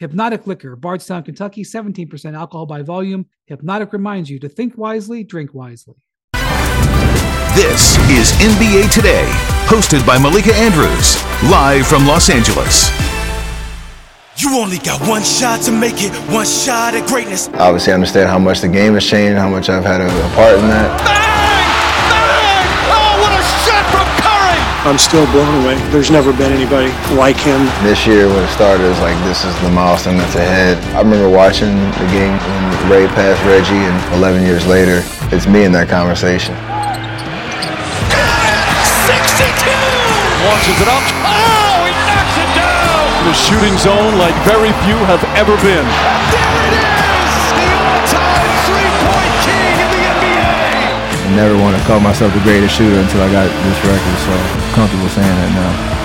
[0.00, 3.26] Hpnotiq Liquor, Bardstown, Kentucky, 17% alcohol by volume.
[3.50, 5.96] Hpnotiq reminds you to think wisely, drink wisely.
[7.54, 9.26] This is NBA Today,
[9.66, 12.90] hosted by Malika Andrews, live from Los Angeles.
[14.36, 17.48] You only got one shot to make it, one shot at greatness.
[17.54, 20.34] Obviously, I understand how much the game has changed, how much I've had a, a
[20.36, 21.27] part in that.
[24.86, 25.74] I'm still blown away.
[25.90, 27.66] There's never been anybody like him.
[27.82, 30.78] This year, when it started, it was like this is the milestone that's ahead.
[30.94, 35.02] I remember watching the game when Ray passed Reggie, and 11 years later,
[35.34, 36.54] it's me in that conversation.
[39.10, 39.66] 62!
[40.46, 41.04] Launches it up.
[41.26, 43.04] Oh, he knocks it down!
[43.26, 46.87] The shooting zone like very few have ever been.
[51.34, 54.74] Never want to call myself the greatest shooter until I got this record, so I'm
[54.74, 55.98] comfortable saying that now.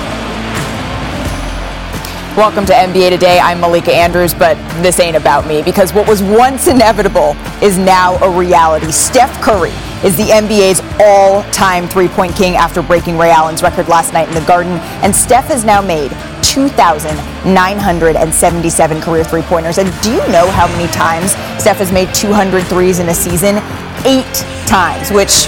[2.36, 3.40] Welcome to NBA Today.
[3.40, 8.16] I'm Malika Andrews, but this ain't about me because what was once inevitable is now
[8.24, 8.92] a reality.
[8.92, 9.70] Steph Curry
[10.04, 14.28] is the NBA's all time three point king after breaking Ray Allen's record last night
[14.28, 14.80] in the Garden.
[15.04, 19.78] And Steph has now made 2,977 career three pointers.
[19.78, 23.62] And do you know how many times Steph has made 200 threes in a season?
[24.06, 24.34] Eight
[24.68, 25.48] times, which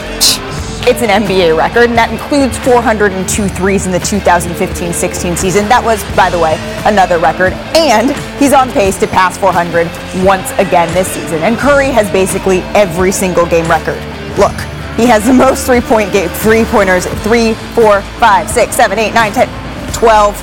[0.88, 5.67] it's an NBA record, and that includes 402 threes in the 2015 16 season.
[5.67, 7.53] That was, by the way, another record.
[7.73, 9.89] And he's on pace to pass 400
[10.23, 11.42] once again this season.
[11.42, 13.97] And Curry has basically every single game record.
[14.38, 14.53] Look,
[14.94, 19.13] he has the most three point game, three pointers, three, four, five, six, seven, eight,
[19.13, 19.50] nine, ten,
[19.91, 20.38] twelve.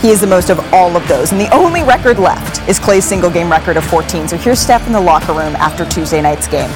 [0.00, 1.32] He is the most of all of those.
[1.32, 4.28] And the only record left is Klay's single game record of 14.
[4.28, 6.70] So here's Steph in the locker room after Tuesday night's game.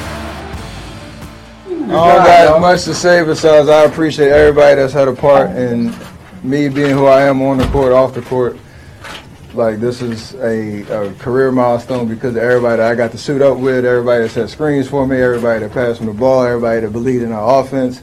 [1.94, 5.94] I don't got much to say besides I appreciate everybody that's had a part in
[6.42, 8.56] me being who I am on the court, off the court.
[9.52, 13.42] Like this is a, a career milestone because of everybody that I got to suit
[13.42, 16.80] up with, everybody that set screens for me, everybody that passed me the ball, everybody
[16.80, 18.02] that believed in our offense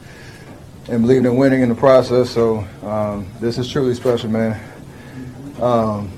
[0.87, 2.29] and believed in winning in the process.
[2.29, 4.61] So um, this is truly special, man.
[5.59, 6.11] Um,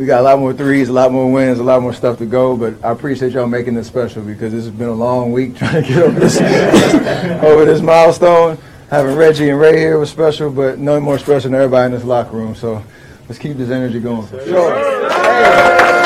[0.00, 2.26] we got a lot more threes, a lot more wins, a lot more stuff to
[2.26, 2.56] go.
[2.56, 5.82] But I appreciate y'all making this special because this has been a long week trying
[5.82, 6.40] to get over this
[7.44, 8.56] over this milestone.
[8.88, 12.02] Having Reggie and Ray here was special, but no more special than everybody in this
[12.02, 12.54] locker room.
[12.54, 12.82] So
[13.28, 15.99] let's keep this energy going for sure.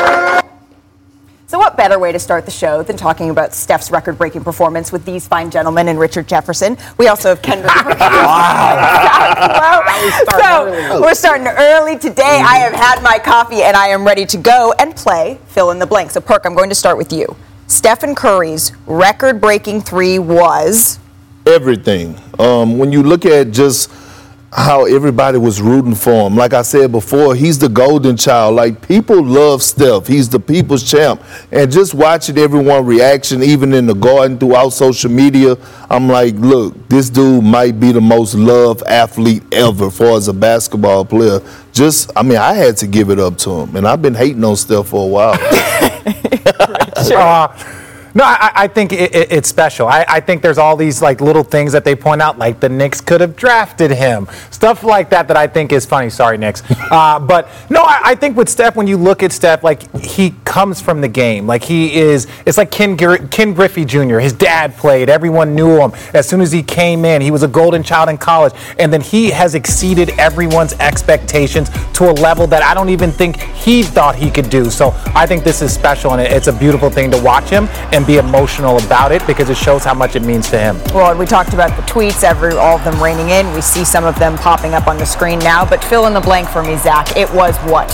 [1.75, 4.93] So, what better way to start the show than talking about Steph's record breaking performance
[4.93, 6.77] with these fine gentlemen and Richard Jefferson?
[6.99, 7.75] We also have Kendrick.
[7.85, 9.83] wow.
[10.31, 12.41] so, we're starting early today.
[12.45, 15.81] I have had my coffee and I am ready to go and play fill in
[15.81, 16.13] the blank.
[16.13, 17.35] So, Perk, I'm going to start with you.
[17.67, 21.01] Stephen Curry's record breaking three was.
[21.47, 22.17] Everything.
[22.39, 23.91] Um, when you look at just
[24.55, 26.37] how everybody was rooting for him.
[26.37, 28.55] Like I said before, he's the golden child.
[28.55, 30.07] Like people love Steph.
[30.07, 31.21] He's the people's champ.
[31.51, 35.57] And just watching everyone reaction, even in the garden throughout social media,
[35.91, 40.33] I'm like, look, this dude might be the most loved athlete ever for as a
[40.33, 41.41] basketball player.
[41.73, 43.75] Just, I mean, I had to give it up to him.
[43.75, 45.37] And I've been hating on Steph for a while.
[47.05, 47.19] sure.
[47.19, 47.84] uh,
[48.15, 49.89] no, I, I think it, it, it's special.
[49.89, 52.69] I, I, think there's all these like little things that they point out, like the
[52.69, 55.27] Knicks could have drafted him, stuff like that.
[55.29, 56.11] That I think is funny.
[56.11, 56.63] Sorry, Knicks.
[56.95, 60.35] Uh, but no, I, I, think with Steph, when you look at Steph, like he
[60.45, 61.47] comes from the game.
[61.47, 62.29] Like he is.
[62.47, 64.19] It's like Ken, Ken Griffey Jr.
[64.19, 65.09] His dad played.
[65.09, 65.93] Everyone knew him.
[66.13, 69.01] As soon as he came in, he was a golden child in college, and then
[69.01, 74.15] he has exceeded everyone's expectations to a level that I don't even think he thought
[74.15, 74.71] he could do.
[74.71, 78.04] So I think this is special, and it's a beautiful thing to watch him and
[78.07, 80.77] be emotional about it because it shows how much it means to him.
[80.95, 83.53] Well, we talked about the tweets, every all of them raining in.
[83.55, 86.21] We see some of them popping up on the screen now, but fill in the
[86.21, 87.17] blank for me, Zach.
[87.17, 87.93] It was what?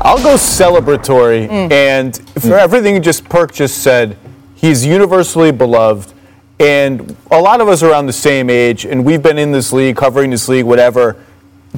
[0.00, 1.70] I'll go celebratory, mm.
[1.70, 2.58] and for mm.
[2.58, 4.16] everything just Perk just said,
[4.56, 6.12] he's universally beloved.
[6.58, 9.72] And a lot of us are around the same age, and we've been in this
[9.72, 11.16] league, covering this league, whatever,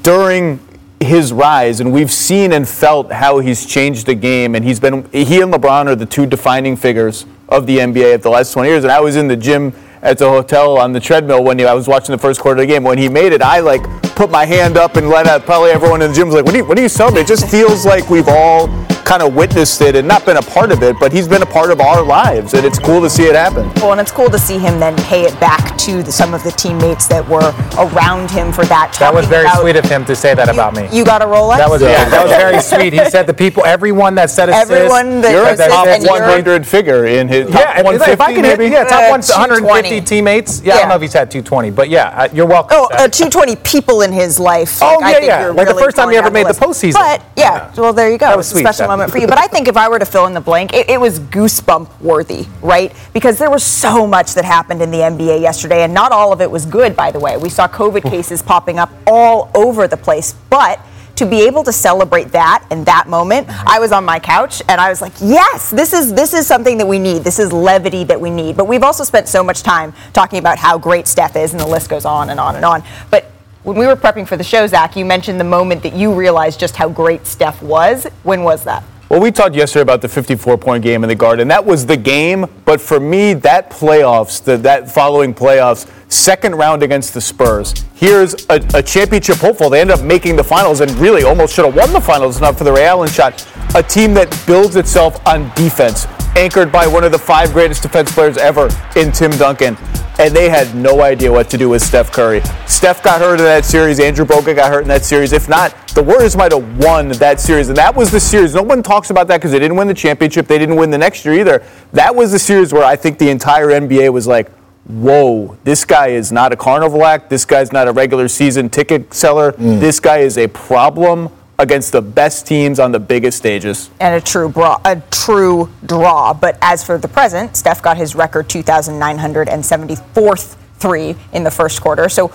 [0.02, 0.60] during
[1.00, 4.54] his rise, and we've seen and felt how he's changed the game.
[4.54, 8.22] And he's been he and LeBron are the two defining figures of the NBA of
[8.22, 8.84] the last 20 years.
[8.84, 11.72] And I was in the gym at the hotel on the treadmill when he, I
[11.74, 12.84] was watching the first quarter of the game.
[12.84, 13.82] When he made it, I like
[14.14, 15.44] put my hand up and let out.
[15.44, 17.28] Probably everyone in the gym was like, "What do you, what are you celebrating?" It
[17.28, 18.68] just feels like we've all
[19.04, 21.46] kind of witnessed it and not been a part of it, but he's been a
[21.46, 23.70] part of our lives, and it's cool to see it happen.
[23.76, 26.42] Well, and it's cool to see him then pay it back to the, some of
[26.42, 28.96] the teammates that were around him for that.
[28.98, 30.88] That was very about, sweet of him to say that about me.
[30.92, 31.58] You got a Rolex?
[31.58, 32.92] That was yeah, that was very sweet.
[32.92, 34.70] He said the people, everyone that said assist.
[34.70, 37.84] Everyone that You're a assist top and you're- 100 figure in his top Yeah, if,
[37.84, 38.72] 150 if I can hit, maybe.
[38.72, 40.60] yeah, top Uh, 150 teammates.
[40.62, 42.76] Yeah, I don't know if he's had 220, but yeah, uh, you're welcome.
[42.80, 44.78] Oh, uh, 220 people in his life.
[44.82, 45.40] Oh, Like, I yeah, think yeah.
[45.42, 46.60] you're Like the first time he ever made the list.
[46.60, 46.94] postseason.
[46.94, 48.26] But yeah, well, there you go.
[48.28, 48.88] That was sweet, special Steph.
[48.96, 49.26] Moment for you.
[49.26, 52.00] But I think if I were to fill in the blank, it, it was goosebump
[52.00, 52.94] worthy, right?
[53.12, 56.40] Because there was so much that happened in the NBA yesterday, and not all of
[56.40, 57.36] it was good, by the way.
[57.36, 58.10] We saw COVID oh.
[58.10, 60.80] cases popping up all over the place, but
[61.16, 63.68] to be able to celebrate that in that moment, mm-hmm.
[63.68, 66.78] I was on my couch and I was like, "Yes, this is this is something
[66.78, 67.22] that we need.
[67.22, 70.58] This is levity that we need." But we've also spent so much time talking about
[70.58, 72.82] how great Steph is, and the list goes on and on and on.
[73.10, 73.30] But
[73.64, 76.60] when we were prepping for the show, Zach, you mentioned the moment that you realized
[76.60, 78.06] just how great Steph was.
[78.22, 78.84] When was that?
[79.08, 81.48] Well, we talked yesterday about the 54 point game in the Garden.
[81.48, 86.82] That was the game, but for me, that playoffs, the, that following playoffs, second round
[86.82, 87.74] against the Spurs.
[87.94, 89.70] Here's a, a championship hopeful.
[89.70, 92.58] They ended up making the finals and really almost should have won the finals, not
[92.58, 93.46] for the Ray Allen shot.
[93.74, 98.12] A team that builds itself on defense, anchored by one of the five greatest defense
[98.12, 99.76] players ever in Tim Duncan.
[100.18, 102.40] And they had no idea what to do with Steph Curry.
[102.66, 103.98] Steph got hurt in that series.
[103.98, 105.32] Andrew Bogut got hurt in that series.
[105.32, 107.68] If not, the Warriors might have won that series.
[107.68, 108.54] And that was the series.
[108.54, 110.46] No one talks about that because they didn't win the championship.
[110.46, 111.64] They didn't win the next year either.
[111.92, 114.50] That was the series where I think the entire NBA was like,
[114.86, 117.28] whoa, this guy is not a carnival act.
[117.28, 119.52] This guy's not a regular season ticket seller.
[119.52, 119.80] Mm.
[119.80, 123.90] This guy is a problem against the best teams on the biggest stages.
[124.00, 126.34] and a true bra- a true draw.
[126.34, 132.08] But as for the present, Steph got his record 2,974th three in the first quarter.
[132.08, 132.28] So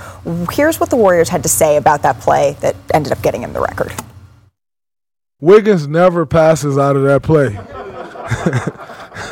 [0.52, 3.54] here's what the Warriors had to say about that play that ended up getting him
[3.54, 3.92] the record.
[5.42, 7.58] Wiggins never passes out of that play.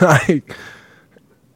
[0.08, 0.56] like,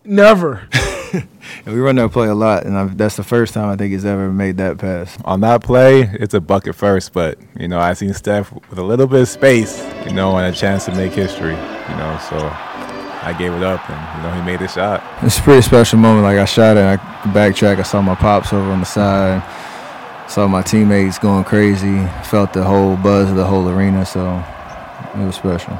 [0.03, 0.67] never.
[1.65, 3.91] And we run that play a lot, and I've, that's the first time I think
[3.91, 5.15] he's ever made that pass.
[5.25, 8.83] On that play, it's a bucket first, but you know I seen Steph with a
[8.83, 12.19] little bit of space, you know, and a chance to make history, you know.
[12.29, 12.37] So
[13.23, 15.03] I gave it up, and you know he made the shot.
[15.23, 16.23] It's a pretty special moment.
[16.23, 16.97] Like I shot it, I
[17.29, 19.43] backtrack, I saw my pops over on the side,
[20.29, 24.43] saw my teammates going crazy, felt the whole buzz of the whole arena, so
[25.15, 25.77] it was special.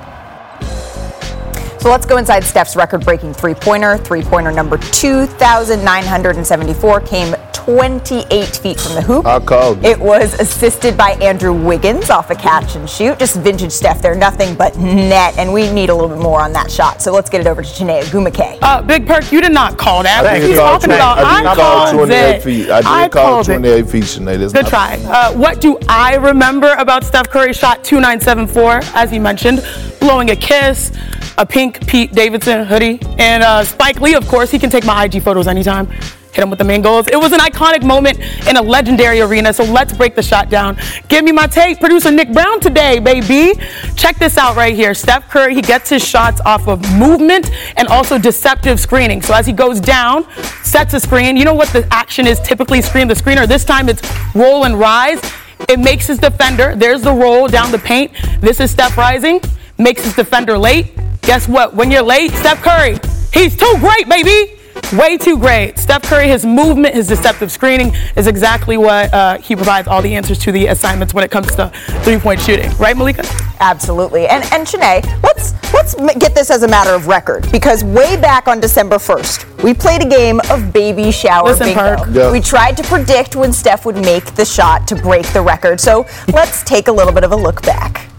[1.81, 3.97] So let's go inside Steph's record breaking three pointer.
[3.97, 7.35] Three pointer number 2,974 came
[7.65, 9.25] 28 feet from the hoop.
[9.25, 9.85] I called.
[9.85, 13.19] It was assisted by Andrew Wiggins off a catch and shoot.
[13.19, 15.37] Just vintage Steph there, nothing but net.
[15.37, 17.01] And we need a little bit more on that shot.
[17.01, 18.57] So let's get it over to Janaea Gumake.
[18.61, 20.25] Uh, Big Perk, you did not call that.
[20.25, 22.43] I What did he's call talking 20 about, I did I call called 28 it.
[22.43, 22.69] feet.
[22.71, 23.53] I did I call called it.
[23.59, 24.39] 28 feet, Sinead.
[24.39, 24.99] That's Good not- try.
[25.07, 29.63] Uh, what do I remember about Steph Curry's shot 2974, as you mentioned?
[29.99, 30.91] Blowing a kiss,
[31.37, 34.49] a pink Pete Davidson hoodie, and uh, Spike Lee, of course.
[34.49, 35.87] He can take my IG photos anytime.
[36.33, 37.07] Hit him with the main goals.
[37.07, 38.17] It was an iconic moment
[38.47, 40.77] in a legendary arena, so let's break the shot down.
[41.09, 41.79] Give me my take.
[41.81, 43.59] Producer Nick Brown today, baby.
[43.97, 44.93] Check this out right here.
[44.93, 49.21] Steph Curry, he gets his shots off of movement and also deceptive screening.
[49.21, 50.25] So as he goes down,
[50.63, 51.35] sets a screen.
[51.35, 53.45] You know what the action is typically screen the screener.
[53.45, 54.01] This time it's
[54.33, 55.19] roll and rise.
[55.67, 56.75] It makes his defender.
[56.75, 58.13] There's the roll down the paint.
[58.39, 59.41] This is Steph rising.
[59.77, 60.93] Makes his defender late.
[61.23, 61.75] Guess what?
[61.75, 62.99] When you're late, Steph Curry,
[63.33, 64.60] he's too great, baby.
[64.93, 65.77] Way too great.
[65.77, 70.13] Steph Curry, his movement, his deceptive screening is exactly what uh, he provides all the
[70.13, 71.71] answers to the assignments when it comes to
[72.03, 72.69] three-point shooting.
[72.77, 73.23] Right, Malika?
[73.61, 74.27] Absolutely.
[74.27, 78.49] And and Shanae, let's let's get this as a matter of record because way back
[78.49, 81.95] on December 1st, we played a game of baby shower Listen, bingo.
[81.95, 82.07] Perk.
[82.11, 82.31] Yeah.
[82.31, 85.79] We tried to predict when Steph would make the shot to break the record.
[85.79, 88.10] So let's take a little bit of a look back.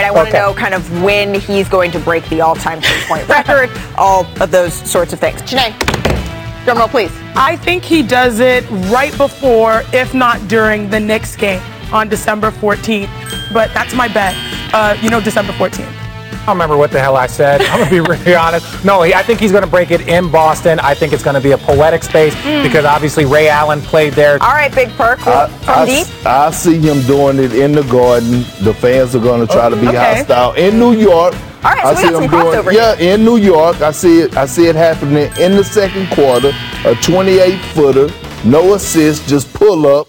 [0.00, 0.38] And I want Okay.
[0.38, 4.50] to know kind of when he's going to break the all-time three-point record, all of
[4.50, 5.42] those sorts of things.
[5.42, 5.74] Shanae,
[6.64, 7.12] drum roll, please.
[7.36, 11.60] I think he does it right before, if not during, the Knicks game
[11.92, 13.10] on December 14th.
[13.52, 14.34] But that's my bet.
[14.72, 15.92] Uh, you know, December 14th.
[16.40, 17.60] I don't remember what the hell I said.
[17.62, 18.84] I'm gonna be really honest.
[18.84, 20.80] No, he, I think he's gonna break it in Boston.
[20.80, 22.62] I think it's gonna be a poetic space hmm.
[22.62, 24.42] because obviously Ray Allen played there.
[24.42, 26.06] All right, Big Perk, I, from I deep.
[26.06, 28.40] s- I see him doing it in the garden.
[28.62, 29.96] The fans are going to try to be Okay.
[30.24, 31.34] hostile in New York.
[31.62, 33.80] All right, so I we see got some him doing crossover yeah in New York.
[33.82, 34.36] I see it.
[34.36, 36.52] I see it happening in the second quarter.
[36.86, 38.08] A 28 footer,
[38.44, 40.08] no assist, just pull up.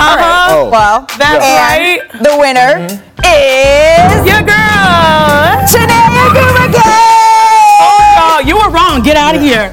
[0.00, 0.48] All right.
[0.50, 0.70] Oh.
[0.70, 2.22] Well, That's and right.
[2.24, 3.20] the winner Mm-hmm.
[3.28, 5.60] is Your girl!
[5.68, 7.09] Shanae Gumake.
[9.04, 9.14] You were wrong.
[9.14, 9.70] Get out of here.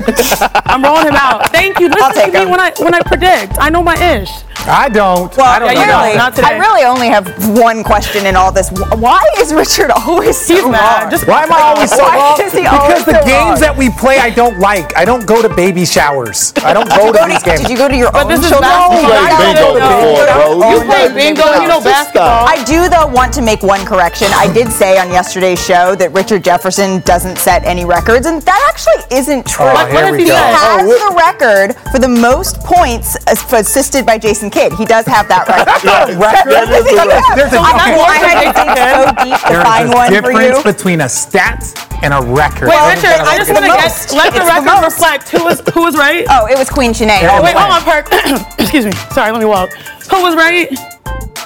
[0.66, 1.50] I'm rolling him out.
[1.52, 1.90] Thank you.
[1.90, 2.50] Listen take to me him.
[2.52, 3.58] when I when I predict.
[3.60, 4.30] I know my ish.
[4.70, 5.32] I don't.
[5.38, 6.04] Well, I don't I, know.
[6.04, 7.24] really, I really only have
[7.58, 8.70] one question in all this.
[9.00, 11.04] Why is Richard always so He's mad.
[11.04, 11.12] wrong?
[11.12, 12.42] Just- Why am I always so Why wrong?
[12.42, 13.60] is he Because the so games wrong?
[13.62, 14.92] that we play, I don't like.
[14.98, 16.52] I don't go to baby showers.
[16.66, 17.62] I don't go to go these games.
[17.62, 19.08] did you go to your But own this is children's basketball.
[19.08, 19.24] games?
[19.24, 19.96] I bingo didn't know.
[20.04, 20.70] before, bro.
[20.72, 22.44] You You play bingo, you know basketball.
[22.48, 24.28] I do though want to make one correction.
[24.36, 28.60] I did say on yesterday's show that Richard Jefferson doesn't set any records, and that
[28.68, 29.66] actually isn't oh, true.
[29.66, 30.36] Oh, here we he go.
[30.38, 34.74] has Oh, the record for the most points assisted by Jason Kidd.
[34.74, 36.16] He does have that record.
[36.22, 36.54] record.
[36.54, 37.36] That is a record.
[37.38, 37.98] There's a- I okay.
[37.98, 38.90] I had to dig so
[39.26, 41.66] deep to There find is a one for difference between a stat
[42.06, 42.70] and a record.
[42.70, 44.94] Wait, Well, Richard, I just want to the get let the It's the record most.
[44.94, 46.26] reflect who was who was right.
[46.30, 47.26] Oh, it was Queen Sinead.
[47.26, 48.06] Oh, wait, hold on, Perk.
[48.62, 48.94] Excuse me.
[49.18, 49.74] Sorry, let me walk.
[50.14, 50.70] Who was right?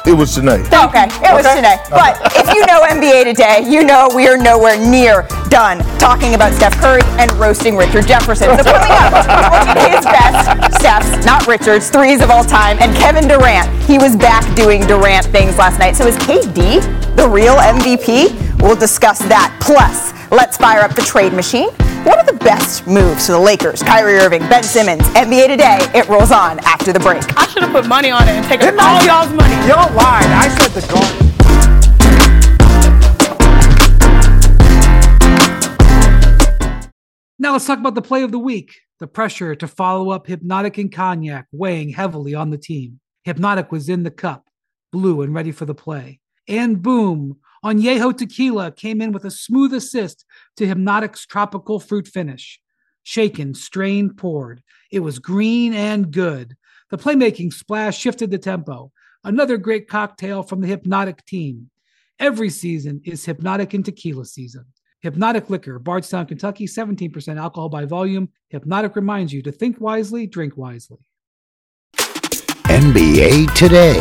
[0.04, 0.66] It was Janae.
[0.66, 1.78] Okay, it was today.
[1.92, 6.54] But if you know NBA today, you know we are nowhere near done talking about
[6.54, 8.50] Steph Curry and roasting Richard Jefferson.
[8.58, 12.96] So coming up, we'll get his best Steph's, not Richard's, threes of all time, and
[12.98, 13.70] Kevin Durant.
[13.84, 15.96] He was back doing Durant things last night.
[15.96, 16.82] So is KD
[17.16, 18.60] the real MVP?
[18.60, 19.56] We'll discuss that.
[19.62, 21.70] Plus, let's fire up the trade machine.
[22.04, 23.84] What are the best moves for the Lakers?
[23.84, 25.78] Kyrie Irving, Ben Simmons, NBA Today.
[25.94, 27.22] It rolls on after the break.
[27.38, 29.54] I should have put money on it and taken all y'all's money.
[29.68, 30.26] Y'all lied.
[30.26, 31.32] I said the guard.
[37.38, 38.80] Now let's talk about the play of the week.
[39.00, 43.00] The pressure to follow up Hpnotiq and Cognac weighing heavily on the team.
[43.28, 44.48] Hpnotiq was in the cup,
[44.92, 46.20] blue and ready for the play.
[46.48, 50.26] And boom, Añejo Tequila came in with a smooth assist
[50.58, 52.60] to Hpnotiq's tropical fruit finish.
[53.04, 54.62] Shaken, strained, poured.
[54.92, 56.56] It was green and good.
[56.90, 58.92] The playmaking splash shifted the tempo.
[59.24, 61.70] Another great cocktail from the Hpnotiq team.
[62.20, 64.66] Every season is Hpnotiq and Tequila season.
[65.04, 68.30] Hpnotiq Liquor, Bardstown, Kentucky, 17% alcohol by volume.
[68.54, 71.00] Hpnotiq reminds you to think wisely, drink wisely.
[72.66, 73.98] NBA Today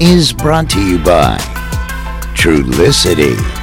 [0.00, 1.36] is brought to you by
[2.34, 3.61] Trulicity.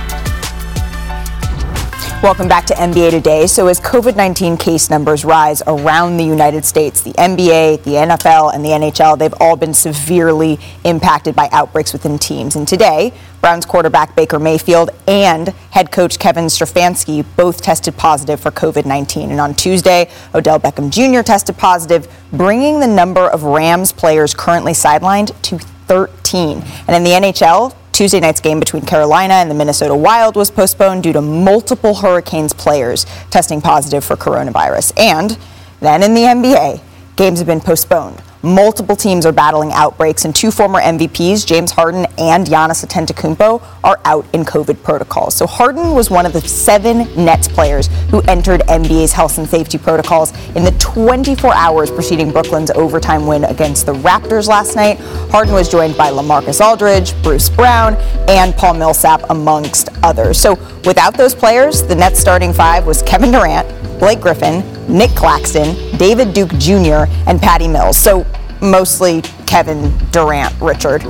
[2.22, 3.48] Welcome back to NBA Today.
[3.48, 8.54] So, as COVID 19 case numbers rise around the United States, the NBA, the NFL,
[8.54, 12.58] and the NHL, they've all been severely impacted by outbreaks within teams.
[12.58, 18.52] And today, Browns quarterback Baker Mayfield and head coach Kevin Stefanski both tested positive for
[18.52, 19.32] COVID 19.
[19.32, 21.24] And on Tuesday, Odell Beckham Jr.
[21.24, 26.62] tested positive, bringing the number of Rams players currently sidelined to 13.
[26.86, 31.04] And in the NHL, Tuesday night's game between Carolina and the Minnesota Wild was postponed
[31.04, 34.94] due to multiple Hurricanes players testing positive for coronavirus.
[34.98, 35.38] And
[35.80, 36.82] then in the NBA,
[37.16, 38.22] games have been postponed.
[38.42, 44.00] Multiple teams are battling outbreaks, and two former MVPs, James Harden and Giannis Antetokounmpo, are
[44.06, 45.36] out in COVID protocols.
[45.36, 49.78] So Harden was one of the seven Nets players who entered NBA's health and safety
[49.78, 55.00] protocols in the 24 hours preceding Brooklyn's overtime win against the Raptors last night.
[55.32, 57.96] Harden was joined by LaMarcus Aldridge, Bruce Brown,
[58.30, 60.40] and Paul Millsap, amongst others.
[60.40, 60.54] So
[60.86, 63.68] without those players, the Nets starting five was Kevin Durant,
[64.00, 67.98] Blake Griffin, Nic Claxton, David Duke Jr., and Patty Mills.
[67.98, 68.26] So
[68.62, 71.04] mostly Kevin Durant, Richard.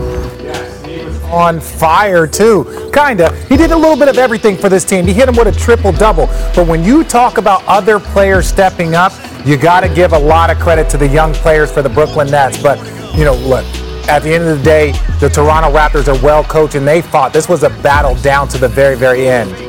[1.32, 2.90] on fire too.
[2.92, 3.36] Kinda.
[3.48, 5.06] He did a little bit of everything for this team.
[5.06, 6.26] He hit him with a triple double.
[6.56, 9.14] But when you talk about other players stepping up,
[9.46, 12.32] you got to give a lot of credit to the young players for the Brooklyn
[12.32, 12.62] Nets.
[12.62, 12.80] But
[13.16, 13.66] you know, look.
[14.08, 17.32] At the end of the day, the Toronto Raptors are well coached and they fought.
[17.32, 19.69] This was a battle down to the very, very end.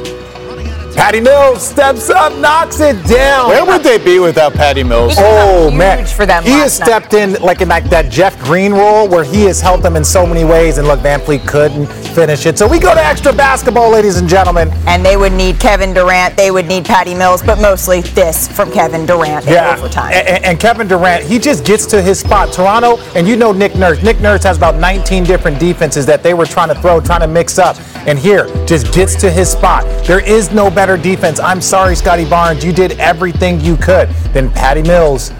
[1.00, 3.48] Patty Mills steps up, knocks it down.
[3.48, 5.14] Where would they be without Patty Mills?
[5.16, 6.86] Oh man, for them he has last night.
[6.86, 10.04] stepped in like in like that Jeff Green role where he has helped them in
[10.04, 10.76] so many ways.
[10.76, 14.70] And look, VanVleet couldn't finish it, so we go to extra basketball, ladies and gentlemen.
[14.86, 18.70] And they would need Kevin Durant, they would need Patty Mills, but mostly this from
[18.72, 20.12] Kevin Durant in Yeah, overtime.
[20.12, 22.52] and, and Kevin Durant, he just gets to his spot.
[22.52, 24.02] Toronto, and you know Nick Nurse.
[24.02, 27.28] Nick Nurse has about 19 different defenses that they were trying to throw, trying to
[27.28, 27.76] mix up.
[28.06, 29.84] And here, just gets to his spot.
[30.06, 31.38] There is no better defense.
[31.38, 32.64] I'm sorry, Scottie Barnes.
[32.64, 34.08] You did everything you could.
[34.32, 35.32] Then Patty Mills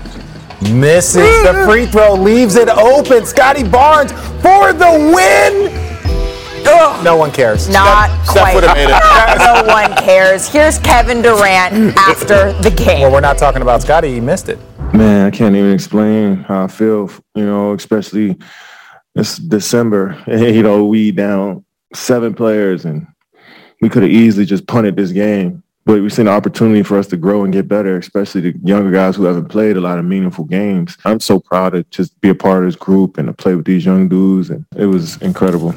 [0.70, 3.24] misses the free throw, leaves it open.
[3.24, 4.12] Scottie Barnes
[4.42, 5.89] for the win.
[6.66, 7.68] Ugh, no one cares.
[7.68, 8.54] Not Steph quite.
[8.54, 9.38] would've made it.
[9.38, 10.48] no one cares.
[10.48, 13.02] Here's Kevin Durant after the game.
[13.02, 14.12] Well, we're not talking about Scottie.
[14.12, 14.58] He missed it.
[14.94, 18.36] Man, I can't even explain how I feel, you know, especially
[19.14, 20.22] it's December.
[20.26, 21.64] You know, we down
[21.94, 23.06] seven players and
[23.80, 25.62] we could have easily just punted this game.
[25.86, 28.90] But we've seen an opportunity for us to grow and get better, especially the younger
[28.90, 30.96] guys who haven't played a lot of meaningful games.
[31.04, 33.64] I'm so proud to just be a part of this group and to play with
[33.64, 34.50] these young dudes.
[34.50, 35.74] And it was incredible.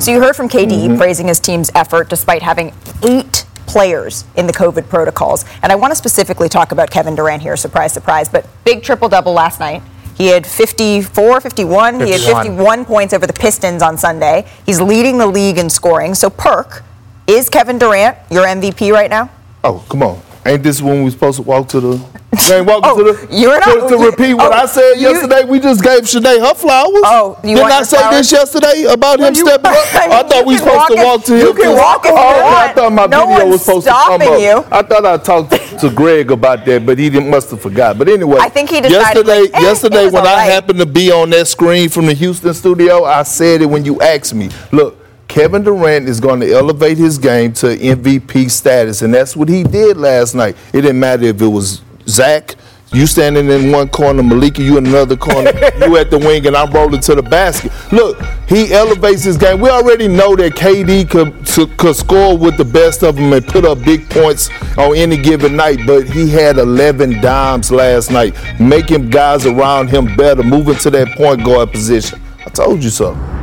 [0.00, 0.96] So you heard from KD Mm-hmm.
[0.96, 5.44] praising his team's effort despite having eight players in the COVID protocols.
[5.62, 9.08] And I want to specifically talk about Kevin Durant here, surprise, surprise, but big triple
[9.08, 9.82] double last night.
[10.16, 12.00] He had 54, 51.
[12.00, 12.44] He had 51.
[12.46, 14.46] 51 points over the Pistons on Sunday.
[14.66, 16.14] He's leading the league in scoring.
[16.14, 16.82] So, Perk,
[17.26, 19.30] is Kevin Durant your MVP right now?
[19.64, 20.20] Oh, come on.
[20.46, 22.20] Ain't this when we supposed to walk to the?
[22.48, 23.28] We ain't walking to the.
[23.36, 25.44] you're to, not- to repeat what oh, I said you- yesterday.
[25.44, 27.02] We just gave Shanae her flowers.
[27.04, 29.76] Oh, you didn't I say this yesterday about him you- stepping up?
[29.94, 31.46] I thought we supposed to walk to him.
[31.46, 34.22] you can walk if you oh, I thought my No video was supposed to come
[34.22, 34.40] up.
[34.40, 34.64] you.
[34.70, 37.98] I thought I talked to Greg about that, but he didn't, must have forgot.
[37.98, 39.40] But anyway, I think he decided, yesterday.
[39.42, 42.54] like, eh, yesterday, when all I happened to be on that screen from the Houston
[42.54, 44.50] studio, I said it when you asked me.
[44.72, 44.96] Look.
[45.30, 49.62] Kevin Durant is going to elevate his game to MVP status, and that's what he
[49.62, 50.56] did last night.
[50.72, 52.56] It didn't matter if it was Zach,
[52.92, 56.56] you standing in one corner, Malika, you in another corner, you at the wing, and
[56.56, 57.70] I'm rolling to the basket.
[57.92, 59.60] Look, he elevates his game.
[59.60, 63.46] We already know that KD could, to- could score with the best of them and
[63.46, 68.34] put up big points on any given night, but he had 11 dimes last night,
[68.58, 72.20] making guys around him better, moving to that point guard position.
[72.44, 73.39] I told you so.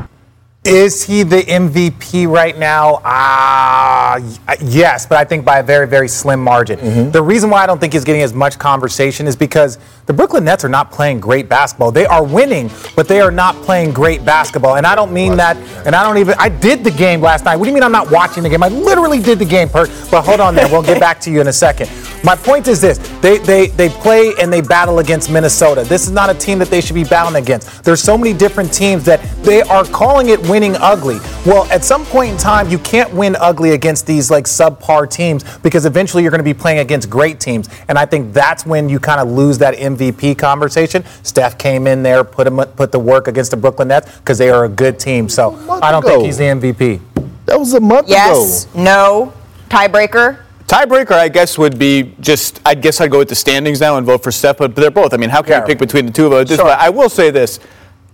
[0.68, 3.00] Is he the MVP right now?
[3.06, 6.78] Ah, y- yes, but I think by a very, very slim margin.
[6.80, 7.12] Mm-hmm.
[7.12, 10.44] The reason why I don't think he's getting as much conversation is because the Brooklyn
[10.44, 11.92] Nets are not playing great basketball.
[11.92, 14.76] They are winning, but they are not playing great basketball.
[14.76, 15.56] And I don't mean that,
[15.86, 17.56] and I don't even, I did the game last night.
[17.56, 18.62] What do you mean I'm not watching the game?
[18.62, 19.90] I literally did the game, Perk.
[20.12, 21.90] But hold on there, we'll get back to you in a second.
[22.28, 25.86] My point is this they, they, they play and they battle against Minnesota.
[25.86, 27.86] This is not a team that they should be battling against.
[27.86, 31.20] There's so many different teams that they are calling it winning ugly.
[31.46, 35.46] Well, at some point in time, you can't win ugly against these like subpar teams
[35.60, 37.70] because eventually you're going to be playing against great teams.
[37.88, 41.06] And I think that's when you kind of lose that MVP conversation.
[41.24, 44.50] Steph came in there, put him put the work against the Brooklyn Nets because they
[44.50, 45.30] are a good team.
[45.30, 46.16] So I don't ago.
[46.16, 47.00] think he's the MVP.
[47.46, 48.16] That was a month ago.
[48.18, 49.32] Yes, no,
[49.70, 50.40] tiebreaker.
[50.68, 52.60] Tiebreaker, I guess, would be just.
[52.66, 55.14] I guess I'd go with the standings now and vote for Steph, but they're both.
[55.14, 55.60] I mean, how can Yeah.
[55.62, 56.50] you pick between the two of us?
[56.50, 57.60] This- but I will say this: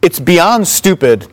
[0.03, 1.27] it's beyond stupid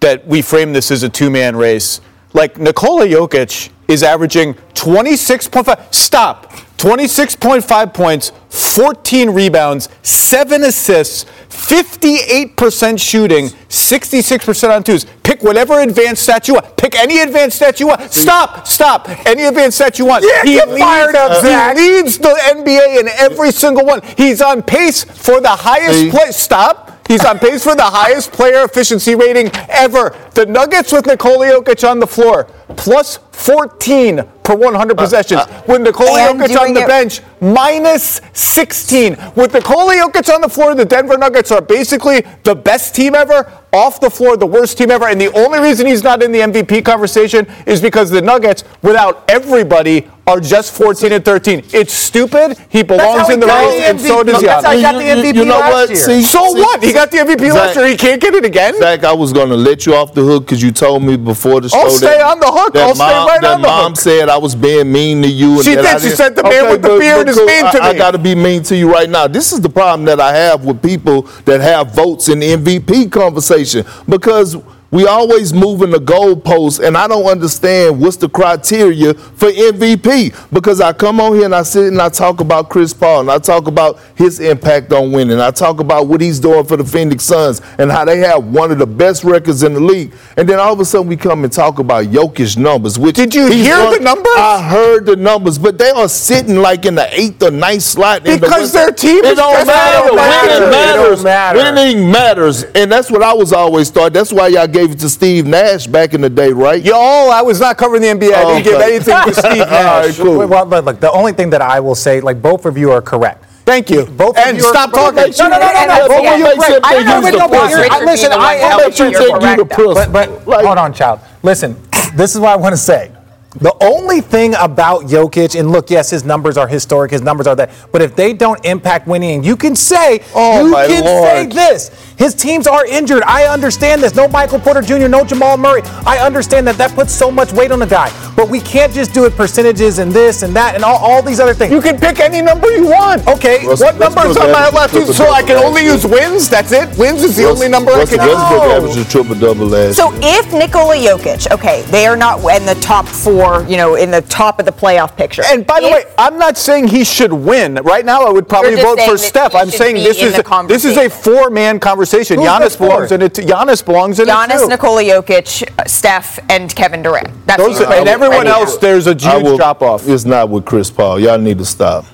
[0.00, 2.00] that we frame this as a two-man race.
[2.34, 5.92] Like Nikola Jokic is averaging 26.5.
[5.94, 6.52] Stop.
[6.78, 15.04] 26.5 points, 14 rebounds, seven assists, 58% shooting, 66% on twos.
[15.24, 16.76] Pick whatever advanced stat you want.
[16.76, 18.12] Pick any advanced stat you want.
[18.12, 19.08] Stop, stop.
[19.26, 20.24] Any advanced stat you want.
[20.24, 21.76] Yeah, get fired up, he Zach.
[21.76, 24.00] leads the NBA in every single one.
[24.16, 26.10] He's on pace for the highest See?
[26.10, 26.30] play.
[26.30, 26.92] Stop.
[27.08, 30.14] He's on pace for the highest player efficiency rating ever.
[30.34, 32.44] The Nuggets with Nikola Jokic on the floor,
[32.76, 35.40] plus 14 per 100 uh, possessions.
[35.40, 39.16] Uh, with Nikola Jokic on the it- bench, minus 16.
[39.36, 43.50] With Nikola Jokic on the floor, the Denver Nuggets are basically the best team ever.
[43.72, 45.08] Off the floor, the worst team ever.
[45.08, 49.24] And the only reason he's not in the MVP conversation is because the Nuggets, without
[49.30, 51.64] everybody, are just 14 and 13.
[51.72, 52.56] It's stupid.
[52.68, 54.26] He belongs how in the he race, the and so MVP.
[54.32, 55.88] does That's how he got the You- you- MVP you know last what?
[55.90, 55.96] year.
[55.98, 56.82] See, So see- what?
[56.82, 57.86] He got the MVP last year.
[57.86, 58.74] He can't get it again.
[58.78, 61.68] Zach, I was gonna let you off the hook because you told me before the
[61.68, 61.78] show.
[61.78, 62.76] I'll stay that, on the hook.
[62.76, 64.00] I'll stay mom, right that on the mom hook.
[64.00, 65.54] said I was being mean to you.
[65.56, 65.94] And She that did.
[65.94, 67.46] I She said the man with the beard but is cool.
[67.46, 69.26] mean to I, I got to be mean to you right now.
[69.26, 73.10] This is the problem that I have with people that have votes in the MVP
[73.10, 74.56] conversation because.
[74.90, 80.34] We always moving the goalposts, and I don't understand what's the criteria for MVP.
[80.50, 83.30] Because I come on here and I sit and I talk about Chris Paul, and
[83.30, 85.40] I talk about his impact on winning.
[85.40, 88.70] I talk about what he's doing for the Phoenix Suns and how they have one
[88.72, 90.14] of the best records in the league.
[90.38, 92.98] And then all of a sudden we come and talk about Jokic numbers.
[92.98, 94.32] Which Did you hear done- the numbers?
[94.38, 98.26] I heard the numbers, but they are sitting like in the eighth or ninth slot.
[98.26, 100.06] in the Because their team it is don't just matter.
[100.06, 100.48] not matter.
[100.48, 101.16] Winning It matters.
[101.16, 101.58] don't matter.
[101.58, 104.14] Winning matters, and that's what I was always thought.
[104.14, 106.82] That's why y'all gave it to Steve Nash back in the day, right?
[106.82, 108.32] Yo, oh, I was not covering the NBA.
[108.32, 110.16] I Oh, didn't give anything to Steve All right, Nash.
[110.18, 110.46] cool.
[110.46, 113.02] Well, but look, the only thing that I will say, like both of you are
[113.02, 113.44] correct.
[113.64, 114.06] Thank you.
[114.06, 115.16] Both of and you stop talking.
[115.16, 115.94] No, no, no, no, And no.
[115.94, 116.32] that's- Both yeah.
[116.34, 116.84] of you are correct.
[116.86, 117.70] I I don't know, know but no, the but pussy.
[117.74, 119.56] you're- I- listen, Richard I being the am one bet you you're think you the
[119.56, 119.70] correct.
[119.72, 119.94] pussy.
[119.94, 121.20] But, but Like- hold on, child.
[121.42, 121.76] Listen,
[122.14, 123.10] this is what I want to say.
[123.56, 127.56] The only thing about Jokic, and look, yes, his numbers are historic, his numbers are
[127.56, 131.24] that, but if they don't impact winning, you can say, Oh, you my can Lord.
[131.24, 131.90] say this.
[132.18, 133.22] His teams are injured.
[133.22, 134.14] I understand this.
[134.14, 135.80] No Michael Porter Jr., no Jamal Murray.
[136.04, 138.10] I understand that that puts so much weight on the guy.
[138.38, 141.40] But we can't just do it percentages and this and that and all, all these
[141.40, 141.72] other things.
[141.72, 143.26] You can pick any number you want.
[143.26, 143.66] Okay.
[143.66, 145.16] Russell What numbers Westbrook am I averaged allowed to triple use?
[145.16, 146.48] So I can only use wins?
[146.48, 146.96] That's it?
[146.96, 148.72] Wins is the only number I Russell can Westbrook use?
[148.94, 150.20] averaged a triple double last So year.
[150.22, 154.20] if Nikola Jokic, okay, they are not in the top four, you know, in the
[154.22, 155.42] top of the playoff picture.
[155.44, 157.74] And by the way, I'm not saying he should win.
[157.82, 159.56] Right now, I would probably vote for Steph.
[159.56, 162.38] I'm saying this is a, this is a four-man conversation.
[162.38, 163.34] Who's Giannis the belongs in it.
[163.34, 164.68] Giannis belongs in Giannis, it too.
[164.68, 167.30] Nikola Jokic, uh, Steph, and Kevin Durant.
[167.44, 168.60] That's Those are- you're and voting everyone right now.
[168.60, 170.06] else, there's a I huge will- drop-off.
[170.08, 171.18] It's not with Chris Paul.
[171.20, 172.04] Y'all need to stop.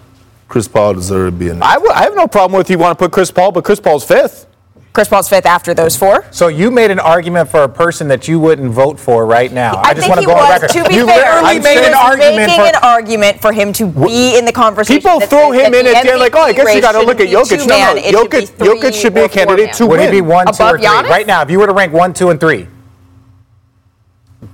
[0.49, 1.69] Chris Paul deserves to be in there.
[1.69, 3.81] I, w- I have no problem with you want to put Chris Paul, but Chris
[3.81, 4.47] Paul's fifth.
[4.93, 6.25] Chris Paul's fifth after those four.
[6.31, 9.75] So you made an argument for a person that you wouldn't vote for right now.
[9.75, 10.85] I, I, just think want he to go on was, record.
[10.85, 13.53] to be you fair, literally he made was an argument making for an argument for
[13.53, 15.03] him to be in the conversation.
[15.03, 16.73] People that throw says him that in the at the end like, oh, I guess
[16.73, 17.67] you got to look at shouldn't be Jokic.
[17.67, 19.75] No, two-man, no, it should be Jokic, three should be or a candidate four-man.
[19.75, 20.13] to Would win.
[20.15, 20.87] he be one, two, or Above three?
[20.87, 21.09] Giannis?
[21.09, 22.69] Right now, if you were to rank one, two, and three.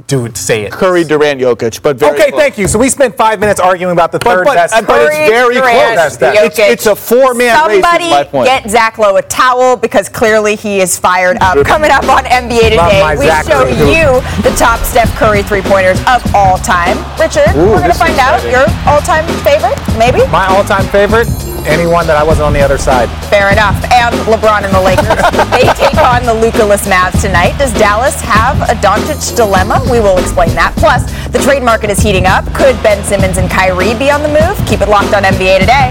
[0.07, 0.73] Dude, say it.
[0.73, 2.41] Curry, Durant, Jokic, but very Okay, close.
[2.41, 2.67] thank you.
[2.69, 4.75] So we spent five minutes arguing about the third but, best.
[4.87, 6.17] but it's very Durant, close.
[6.19, 7.83] That's- It's, it's a four-man race.
[7.83, 8.47] Somebody Is my point.
[8.47, 11.65] get Zach Lowe a towel because clearly he is fired up.
[11.67, 13.69] Coming up on NBA Today, we Zach show Lowe.
[13.91, 16.99] you the top Steph Curry three pointers of all time.
[17.19, 18.51] Richard, Ooh, we're going to find out exciting.
[18.53, 20.27] your all time favorite, maybe?
[20.31, 21.29] My all-time favorite,
[21.67, 23.09] anyone that I wasn't on the other side.
[23.29, 23.77] Fair enough.
[23.93, 25.07] And LeBron and the Lakers.
[25.55, 27.57] they take on the Luka-less Mavs tonight.
[27.59, 29.83] Does Dallas have a Doncic dilemma?
[29.91, 30.75] We will explain that.
[30.77, 32.45] Plus, the trade market is heating up.
[32.55, 34.57] Could Ben Simmons and Kyrie be on the move?
[34.69, 35.91] Keep it locked on NBA Today.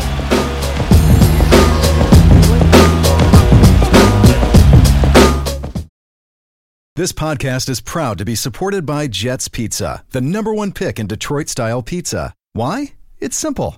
[7.00, 11.08] This podcast is proud to be supported by Jets Pizza, the number one pick in
[11.08, 12.34] Detroit style pizza.
[12.52, 12.96] Why?
[13.20, 13.78] It's simple.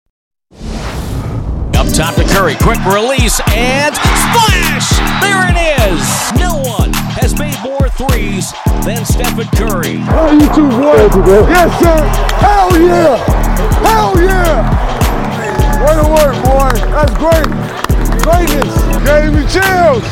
[1.81, 4.87] Up top to Curry, quick release and splash!
[5.17, 6.39] There it is!
[6.39, 8.53] No one has made more threes
[8.85, 9.97] than Stephen Curry.
[9.97, 11.09] How you two boys?
[11.49, 11.97] Yes, sir.
[12.37, 13.17] Hell yeah.
[13.81, 14.61] Hell yeah.
[15.81, 16.69] Way to work, boy.
[16.93, 17.49] That's great.
[18.21, 18.77] Greatness.
[19.01, 20.05] Gave me chills.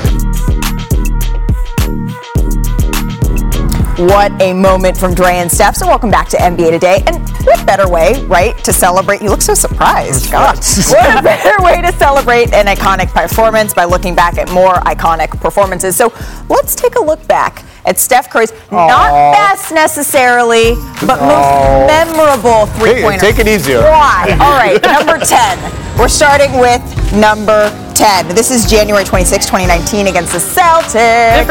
[3.99, 5.75] What a moment from Dre and Steph.
[5.75, 7.03] So welcome back to NBA Today.
[7.05, 9.21] And what better way, right, to celebrate?
[9.21, 10.31] You look so surprised.
[10.31, 10.55] God.
[10.87, 15.37] what a better way to celebrate an iconic performance by looking back at more iconic
[15.41, 15.97] performances.
[15.97, 16.13] So
[16.47, 23.01] let's take a look back at Steph Curry's not best necessarily, but most memorable three
[23.01, 23.19] pointer.
[23.19, 23.81] take it easier.
[23.81, 24.35] Why?
[24.39, 25.97] All right, number 10.
[25.97, 26.81] We're starting with
[27.13, 28.29] number 10.
[28.35, 30.95] This is January 26, 2019 against the Celtics.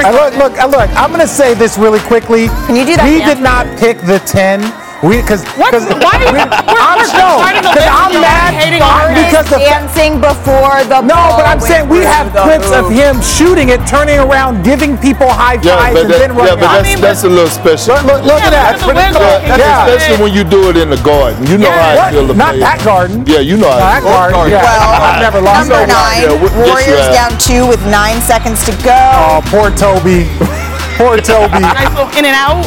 [0.05, 0.89] I look, look, I look.
[0.97, 2.49] I'm gonna say this really quickly.
[2.67, 4.61] Can you do that, We did not pick the ten.
[4.99, 5.71] We because What?
[5.71, 6.19] because Why?
[6.27, 9.31] We're, I'm we're no, because I'm mad hating on I'm- it.
[9.31, 12.91] because the dancing before the no, but I'm saying we have through the clips of
[12.91, 16.51] him shooting it, turning around, giving people high fives, but, and that, then running.
[16.51, 16.83] yeah, but out.
[16.83, 17.95] that's, that's a little special.
[17.95, 18.75] Look, look, look at that.
[18.75, 19.23] that's pretty cool.
[19.23, 19.87] Yeah, that's Yeah.
[19.87, 21.47] especially when you do it in the garden.
[21.47, 22.11] You know how I What?
[22.11, 23.23] feel the Not that garden.
[23.23, 24.11] Yeah, you know how That I feel.
[24.35, 24.51] garden.
[24.51, 25.71] Yeah, Well, I've uh, never lost.
[25.71, 28.99] Number nine, Yeah, what- yes, you Warriors down two with nine seconds to go.
[28.99, 30.27] Oh, poor Toby.
[30.99, 31.63] poor Toby.
[31.63, 32.67] Nice little in and out.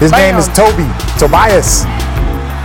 [0.00, 0.88] His name is Toby.
[1.18, 1.82] Tobias.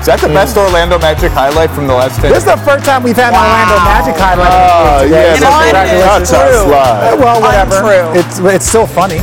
[0.04, 2.86] Is that the best Orlando Magic highlight from the last 10 This is the first
[2.86, 4.52] time we've had an Orlando Magic highlight.
[4.52, 6.30] Ah, today, yeah, so but congratulations.
[6.30, 7.18] that's our.
[7.18, 7.80] Well, whatever.
[7.82, 8.14] Untrue.
[8.20, 9.18] It's it's still funny.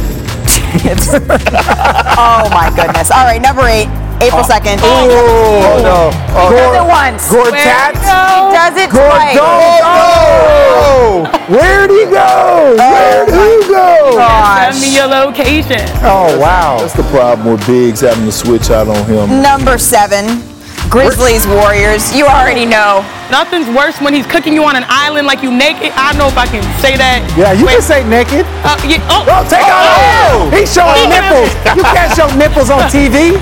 [2.19, 3.11] oh my goodness.
[3.13, 3.87] All right, number eight,
[4.21, 4.79] April 2nd.
[4.85, 6.13] Oh no.
[6.51, 7.23] He does it once.
[7.33, 7.97] Gortat.
[7.97, 9.37] He does it twice.
[9.41, 11.25] Oh!
[11.49, 12.77] Where'd he go?
[12.77, 14.13] Where'd he go?
[14.17, 14.77] Gosh.
[14.77, 15.81] Send me your location.
[16.05, 16.79] Oh wow.
[16.81, 19.41] That's the problem with Biggs having to switch out on him.
[19.43, 20.43] Number seven,
[20.91, 22.15] Grizzlies Warriors.
[22.15, 23.05] You already know.
[23.31, 25.93] Nothing's worse when he's cooking you on an island like you naked.
[25.95, 27.23] I don't know if I can say that.
[27.39, 28.43] Yeah, you Wait, can say naked.
[28.67, 30.51] Uh, yeah, oh, Oh, take oh, out.
[30.51, 31.51] He's showing He can- nipples.
[31.79, 33.39] You can't show nipples on TV.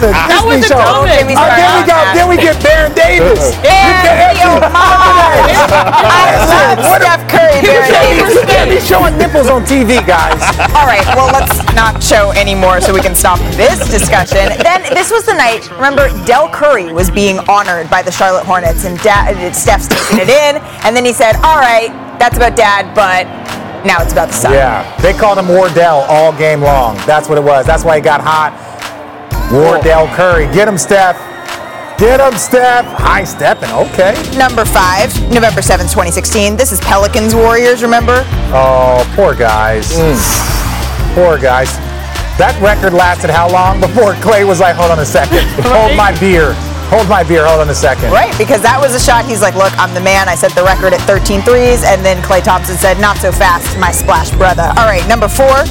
[0.00, 0.80] It's a That was a show.
[0.80, 1.98] Don't me Oh, then we started go.
[2.16, 3.52] Then we get Baron Davis.
[3.60, 5.52] Yeah, Theo Mine.
[5.52, 7.60] I love Steph Curry.
[7.60, 8.32] Baron Davis.
[8.32, 10.40] You can't be showing nipples on TV, guys.
[10.76, 14.56] All right, well, let's not show anymore so we can stop this discussion.
[14.64, 18.84] Then, this was the night, remember, Dell Curry was being honored by the Charlotte Hornets,
[18.84, 20.56] and da- Steph's taking it in,
[20.88, 23.28] and then he said, All right, that's about dad, but
[23.84, 24.52] now it's about the son.
[24.52, 26.96] Yeah, they called him Wardell all game long.
[27.06, 27.66] That's what it was.
[27.66, 28.52] That's why he got hot.
[29.50, 30.46] Wardell Curry.
[30.52, 31.18] Get him, Steph.
[31.98, 32.86] Get him, Steph.
[32.86, 33.70] High stepping.
[33.70, 34.14] Okay.
[34.38, 36.56] Number five, November 7th, 2016.
[36.56, 38.24] This is Pelicans Warriors, remember?
[38.54, 39.92] Oh, poor guys.
[39.92, 41.14] Mm.
[41.14, 41.68] Poor guys.
[42.38, 45.44] That record lasted how long before Klay was like, hold on a second.
[45.68, 46.54] Hold my beer.
[46.88, 47.44] Hold my beer.
[47.46, 48.10] Hold on a second.
[48.10, 49.26] Right, because that was a shot.
[49.26, 50.26] He's like, Look, I'm the man.
[50.26, 51.84] I set the record at 13 threes.
[51.84, 54.72] And then Klay Thompson said, Not so fast, my splash brother.
[54.74, 55.62] All right, number four.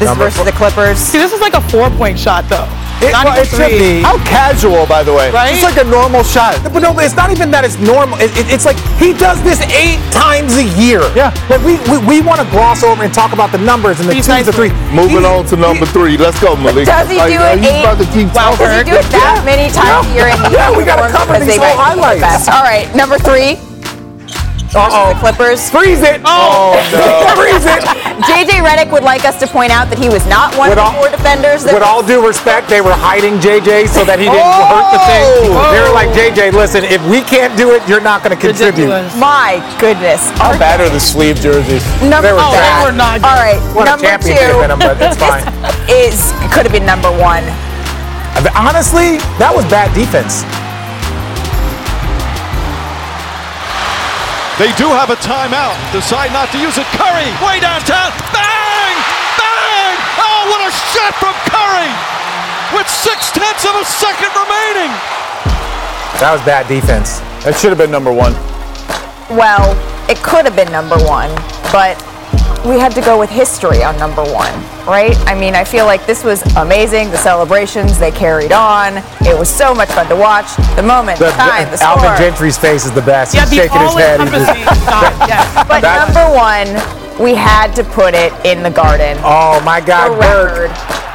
[0.00, 0.96] This Number is versus the Clippers.
[0.98, 2.64] See, this is like a four-point shot though.
[3.04, 4.00] It, Not well, even it should three.
[4.00, 4.02] be.
[4.04, 5.28] How casual, by the way.
[5.32, 5.52] Right?
[5.56, 6.56] It's like a normal shot.
[6.64, 8.16] But no, it's not even that it's normal.
[8.20, 11.00] It, it- it's like he does this eight times a year.
[11.16, 11.32] Yeah.
[11.52, 14.12] Like we, we, we want to gloss over and talk about the numbers and the
[14.16, 14.72] He's twos, nice the three.
[14.92, 16.16] Moving He- on to number three.
[16.16, 16.88] Let's go, Malik.
[16.88, 17.84] Does he Like, do are it you eight?
[17.84, 20.28] about to keep Wow, does he do it that many times a year?
[20.32, 22.48] And Yeah, we gotta performs cover these whole might be the highlights.
[22.52, 23.56] All right, number three.
[24.70, 25.14] Uh-oh.
[25.14, 25.66] The Clippers.
[25.68, 26.20] Freeze it.
[26.24, 27.34] Oh, no.
[27.40, 27.82] Freeze it.
[28.26, 30.84] JJ Redick would like us to point out that he was not one With of
[30.84, 31.64] all- the four defenders.
[31.64, 34.68] That With all due respect, they were hiding JJ so that he didn't oh!
[34.68, 35.24] hurt the thing.
[35.56, 35.72] Oh!
[35.72, 38.90] They were like, JJ, listen, if we can't do it, you're not going to contribute.
[38.92, 39.16] Ridiculous.
[39.16, 40.20] My goodness.
[40.36, 41.80] How bad are the sleeve jerseys?
[42.04, 42.64] Number They were Oh, bad.
[42.66, 43.28] they were not good.
[43.30, 45.44] All right, Won a number two in them, but it's fine.
[45.88, 47.44] is could have been number one.
[48.56, 50.42] Honestly, that was bad defense.
[54.60, 55.72] They do have a timeout.
[55.88, 56.84] Decide not to use it.
[56.92, 58.12] Curry, way downtown.
[58.28, 58.94] Bang!
[59.40, 59.96] Bang!
[60.20, 61.88] Oh, what a shot from Curry!
[62.76, 64.92] With six tenths of a second remaining.
[66.20, 67.20] That was bad defense.
[67.48, 68.36] That should have been number one.
[69.32, 69.72] Well,
[70.10, 71.32] it could have been number one,
[71.72, 71.96] but
[72.66, 74.52] we had to go with history on number one,
[74.86, 75.16] right?
[75.26, 77.10] I mean, I feel like this was amazing.
[77.10, 78.98] The celebrations they carried on.
[79.26, 80.54] It was so much fun to watch.
[80.76, 82.16] The moment, the, The- time, the Alvin.
[82.18, 83.34] Gentry's face is the best.
[83.34, 84.20] Yeah, He's the shaking his head.
[84.20, 84.58] He's just-
[85.28, 85.54] Yes.
[85.68, 86.68] But That- number one,
[87.22, 89.18] we had to put it in the garden.
[89.24, 90.70] oh my God, Bird.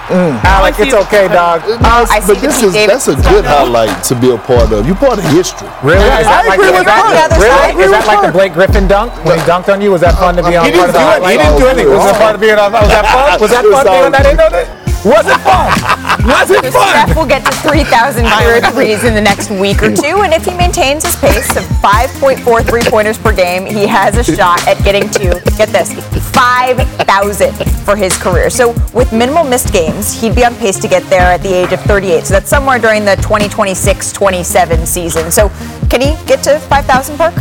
[0.06, 0.38] Mm.
[0.38, 0.46] record.
[0.46, 1.66] Alec, it's okay, dog.
[1.66, 4.86] I but this is Davidson that's a good highlight to be a part of.
[4.86, 5.68] You're part of history.
[5.82, 6.06] Really?
[6.22, 7.18] Is that I like, agree is with that, Bird.
[7.18, 7.58] The other really?
[7.58, 7.74] side.
[7.82, 9.90] Is that like the Blake Griffin dunk when he dunked on you?
[9.90, 11.32] Was that fun to be on He part didn't of do it.
[11.32, 11.90] He didn't do anything.
[11.90, 12.70] Was that part of being on?
[12.70, 13.42] Was that fun?
[13.42, 14.86] Was that fun being on that end of it?
[15.06, 15.70] Was it fun?
[16.26, 16.90] Was it fun?
[16.90, 20.46] Steph will get to 3,000 career threes in the next week or two, and if
[20.46, 25.08] he maintains his pace of 5.4 three-pointers per game, he has a shot at getting
[25.12, 25.94] to, get this,
[26.36, 27.54] 5,000
[27.86, 28.50] for his career.
[28.50, 31.72] So with minimal missed games, he'd be on pace to get there at the age
[31.72, 32.26] of 38.
[32.26, 35.32] So that's somewhere during the 2026-27 season.
[35.32, 35.50] So
[35.90, 37.34] can he get to 5,000, Perk?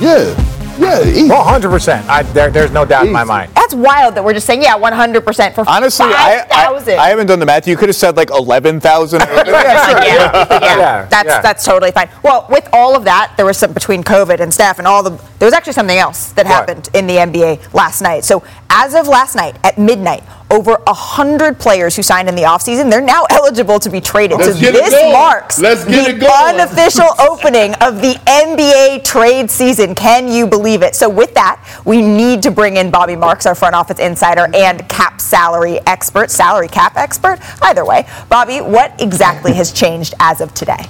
[0.00, 0.34] Yeah,
[0.78, 1.02] yeah.
[1.04, 1.28] easy.
[1.28, 2.06] Well, 100%.
[2.08, 3.52] I, there, there's no doubt in my mind.
[3.68, 7.38] That's wild that we're just saying, yeah, 100% for Honestly, I, I, I haven't done
[7.38, 7.68] the math.
[7.68, 9.20] You could have said like 11,000.
[9.20, 11.40] yeah, yeah, Yeah, that's yeah.
[11.42, 12.08] that's totally fine.
[12.22, 15.10] Well, with all of that, there was some between COVID and Steph and all the.
[15.38, 16.54] There was actually something else that What?
[16.54, 18.24] happened in the NBA last night.
[18.24, 22.42] So as of last night at midnight, over a hundred players who signed in the
[22.42, 24.38] offseason, they're now eligible to be traded.
[24.38, 29.94] Let's so this marks Let's get the unofficial opening of the NBA trade season.
[29.94, 30.94] Can you believe it?
[30.94, 34.88] So with that, we need to bring in Bobby Marks, our front office insider and
[34.88, 37.38] cap salary expert, salary cap expert.
[37.62, 40.84] Either way, Bobby, what exactly has changed as of today?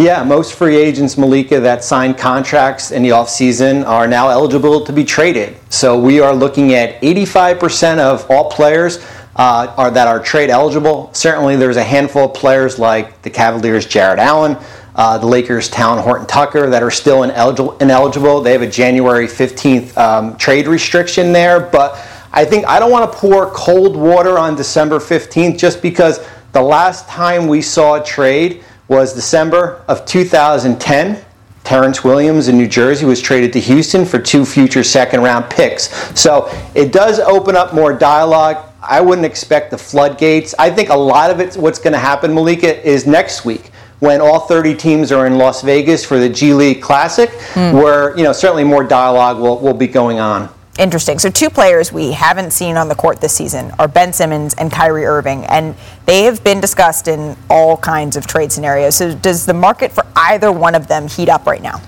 [0.00, 4.92] Yeah, most free agents, Malika, that signed contracts in the offseason are now eligible to
[4.92, 5.56] be traded.
[5.70, 11.12] So we are looking at 85% of all players uh, are that are trade eligible.
[11.14, 14.56] Certainly, there's a handful of players like the Cavaliers' Jarrett Allen,
[14.94, 17.76] uh, the Lakers' Talen Horton Tucker that are still ineligible.
[17.78, 18.40] ineligible.
[18.40, 22.00] They have a January 15th um, trade restriction there, but
[22.32, 26.62] I think I don't want to pour cold water on December 15th just because the
[26.62, 31.24] last time we saw a trade was December of 2010.
[31.64, 35.90] Terrence Williams in New Jersey was traded to Houston for two future second round picks.
[36.18, 38.64] So it does open up more dialogue.
[38.80, 40.54] I wouldn't expect the floodgates.
[40.58, 44.20] I think a lot of it, what's going to happen, Malika, is next week when
[44.20, 47.76] all 30 teams are in Las Vegas for the G League Classic, hmm.
[47.76, 50.48] where you know certainly more dialogue will, will be going on.
[50.78, 51.18] Interesting.
[51.18, 54.70] So, two players we haven't seen on the court this season are Ben Simmons and
[54.70, 55.74] Kyrie Irving, and
[56.06, 58.94] they have been discussed in all kinds of trade scenarios.
[58.94, 61.82] So, does the market for either one of them heat up right now?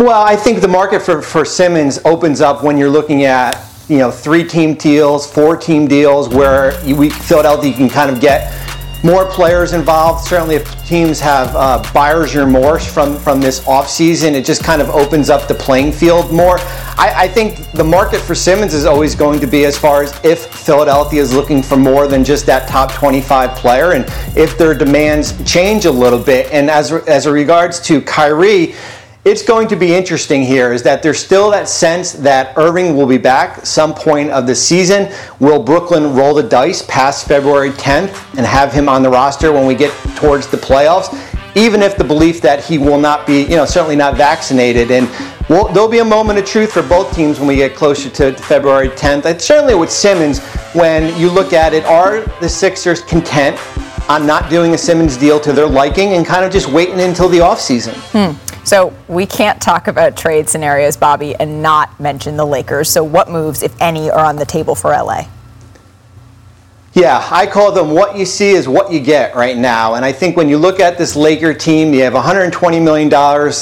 [0.00, 3.98] Well, I think the market for, for Simmons opens up when you're looking at you
[3.98, 8.52] know three team deals, four team deals, where you, we Philadelphia can kind of get
[9.02, 10.26] more players involved.
[10.26, 14.88] Certainly, if teams have uh, buyer's remorse from from this offseason, it just kind of
[14.90, 16.58] opens up the playing field more.
[16.98, 20.12] I, I think the market for Simmons is always going to be as far as
[20.24, 24.04] if Philadelphia is looking for more than just that top 25 player, and
[24.36, 26.50] if their demands change a little bit.
[26.52, 28.74] And as as regards to Kyrie.
[29.22, 33.06] It's going to be interesting here is that there's still that sense that Irving will
[33.06, 35.12] be back some point of the season.
[35.40, 39.66] Will Brooklyn roll the dice past February 10th and have him on the roster when
[39.66, 41.14] we get towards the playoffs?
[41.54, 44.90] Even if the belief that he will not be, you know, certainly not vaccinated.
[44.90, 45.06] And
[45.48, 48.88] there'll be a moment of truth for both teams when we get closer to February
[48.88, 49.26] 10th.
[49.26, 50.38] And certainly with Simmons,
[50.72, 53.60] when you look at it, are the Sixers content
[54.08, 57.28] on not doing a Simmons deal to their liking and kind of just waiting until
[57.28, 57.92] the offseason?
[58.12, 58.49] Hmm.
[58.64, 62.90] So we can't talk about trade scenarios, Bobby, and not mention the Lakers.
[62.90, 65.24] So what moves, if any, are on the table for LA?
[66.92, 69.94] Yeah, I call them what you see is what you get right now.
[69.94, 73.14] And I think when you look at this Laker team, you have $120 million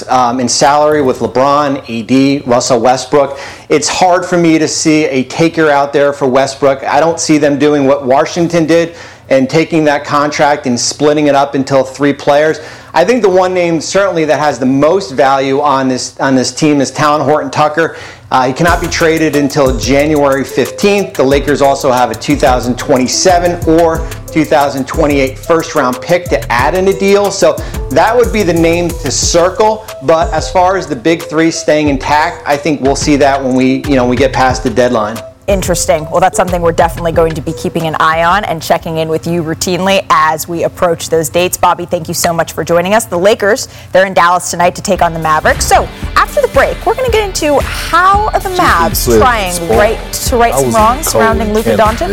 [0.09, 3.39] um, in salary with LeBron, AD, Russell Westbrook.
[3.69, 6.83] It's hard for me to see a taker out there for Westbrook.
[6.85, 8.97] I don't see them doing what Washington did
[9.31, 12.59] and taking that contract and splitting it up until three players.
[12.95, 16.53] I think the one name certainly that has the most value on this on this
[16.55, 17.97] team is Talen Horton Tucker.
[18.31, 21.15] Uh, he cannot be traded until January 15th.
[21.15, 23.99] The Lakers also have a 2027 or
[24.31, 27.31] 2028 first round pick to add in a deal.
[27.31, 27.55] So
[27.91, 29.87] that would be the name to circle.
[30.05, 33.55] But as far as the big three staying intact, I think we'll see that when
[33.55, 35.17] we, you know, we get past the deadline.
[35.49, 36.05] Interesting.
[36.11, 39.09] Well, that's something we're definitely going to be keeping an eye on and checking in
[39.09, 41.57] with you routinely as we approach those dates.
[41.57, 43.07] Bobby, thank you so much for joining us.
[43.07, 45.65] The Lakers, they're in Dallas tonight to take on the Mavericks.
[45.65, 45.85] So
[46.17, 50.37] after the break, we're going to get into how are the Mavs trying right to
[50.37, 52.09] right some wrongs surrounding Luka Doncic.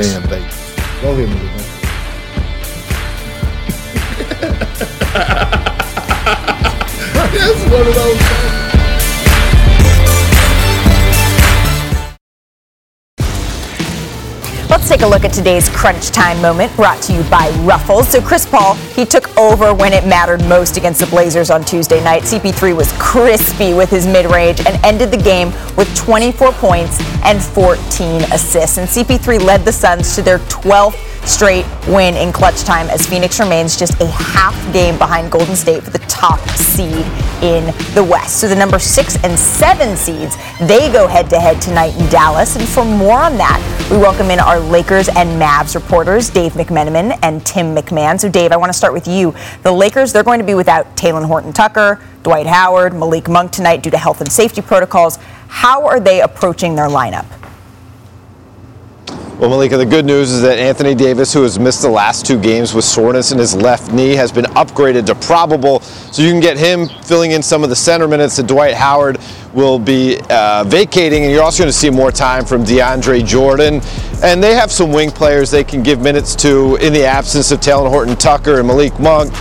[1.01, 1.65] Go ahead, Luka.
[7.35, 8.44] That's one of those.
[14.75, 18.09] Let's take a look at today's crunch time moment brought to you by Ruffles.
[18.09, 22.03] So Chris Paul, he took over when it mattered most against the Blazers on Tuesday
[22.03, 22.23] night.
[22.23, 28.23] CP3 was crispy with his mid-range and ended the game with 24 points and 14
[28.33, 28.77] assists.
[28.77, 33.39] And CP3 led the Suns to their 12th straight win in clutch time as Phoenix
[33.39, 37.05] remains just a half game behind Golden State for the top seed
[37.41, 38.39] in the West.
[38.39, 42.55] So the number six and seven seeds, they go head to head tonight in Dallas.
[42.55, 47.17] And for more on that, we welcome in our Lakers and Mavs reporters, Dave McMenamin
[47.21, 48.19] and Tim McMahon.
[48.19, 49.33] So Dave, I want to start with you.
[49.63, 53.83] The Lakers, they're going to be without Talen Horton Tucker, Dwight Howard, Malik Monk tonight
[53.83, 55.17] due to health and safety protocols.
[55.47, 57.44] How are they approaching their lineup?
[59.37, 62.39] Well, Malika, the good news is that Anthony Davis, who has missed the last two
[62.39, 65.81] games with soreness in his left knee, has been upgraded to probable.
[65.81, 69.19] So you can get him filling in some of the center minutes that Dwight Howard
[69.53, 71.23] will be uh, vacating.
[71.23, 73.81] And you're also going to see more time from DeAndre Jordan.
[74.23, 77.59] And they have some wing players they can give minutes to in the absence of
[77.59, 79.33] Talen Horton Tucker and Malik Monk.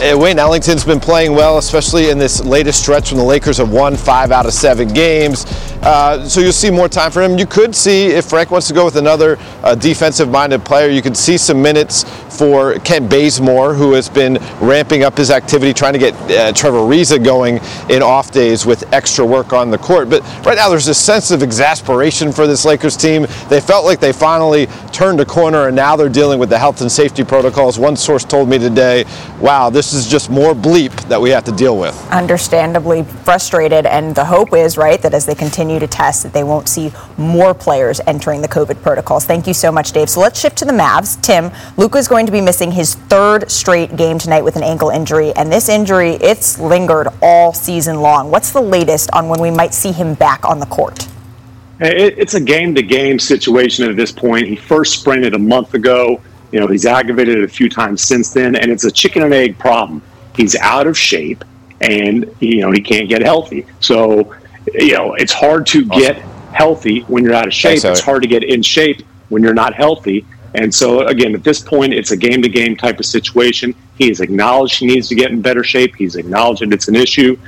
[0.00, 3.70] Uh, Wayne Ellington's been playing well, especially in this latest stretch when the Lakers have
[3.70, 5.44] won five out of seven games.
[5.82, 7.36] Uh, so you'll see more time for him.
[7.36, 11.02] You could see, if Frank wants to go with another uh, defensive minded player, you
[11.02, 12.04] could see some minutes
[12.38, 16.78] for Kent Bazemore, who has been ramping up his activity, trying to get uh, Trevor
[16.78, 17.58] Ariza going
[17.90, 20.08] in off days with extra work on the court.
[20.08, 23.26] But right now, there's a sense of exasperation for this Lakers team.
[23.48, 26.80] They felt like they finally turned a corner, and now they're dealing with the health
[26.80, 27.78] and safety protocols.
[27.78, 29.04] One source told me today,
[29.40, 31.94] wow, this is just more bleep that we have to deal with.
[32.10, 36.44] Understandably frustrated, and the hope is, right, that as they continue to test, that they
[36.44, 39.24] won't see more players entering the COVID protocols.
[39.24, 40.10] Thank you so much, Dave.
[40.10, 41.20] So let's shift to the Mavs.
[41.22, 44.90] Tim, Luka is going to be missing his third straight game tonight with an ankle
[44.90, 48.30] injury, and this injury, it's lingered all season long.
[48.30, 51.08] What's the latest on when we might see him back on the court?
[51.80, 54.46] It's a game to game situation at this point.
[54.46, 56.20] He first sprained it a month ago.
[56.52, 59.34] You know, he's aggravated it a few times since then, and it's a chicken and
[59.34, 60.00] egg problem.
[60.36, 61.44] He's out of shape,
[61.80, 63.66] and you know he can't get healthy.
[63.80, 64.34] So,
[64.74, 66.00] you know, it's hard to awesome.
[66.00, 66.16] get
[66.52, 67.84] healthy when you're out of shape.
[67.84, 70.26] It's hard to get in shape when you're not healthy.
[70.54, 73.74] And so, again, at this point, it's a game to game type of situation.
[73.96, 75.96] He has acknowledged he needs to get in better shape.
[75.96, 77.38] He's acknowledged that it's an issue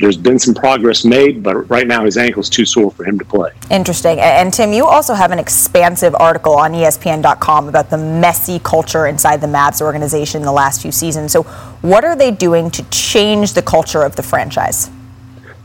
[0.00, 3.24] there's been some progress made, but right now his ankle's too sore for him to
[3.24, 3.52] play.
[3.70, 4.18] Interesting.
[4.18, 9.40] And Tim, you also have an expansive article on ESPN.com about the messy culture inside
[9.40, 11.32] the Mavs organization in the last few seasons.
[11.32, 11.42] So,
[11.82, 14.90] what are they doing to change the culture of the franchise?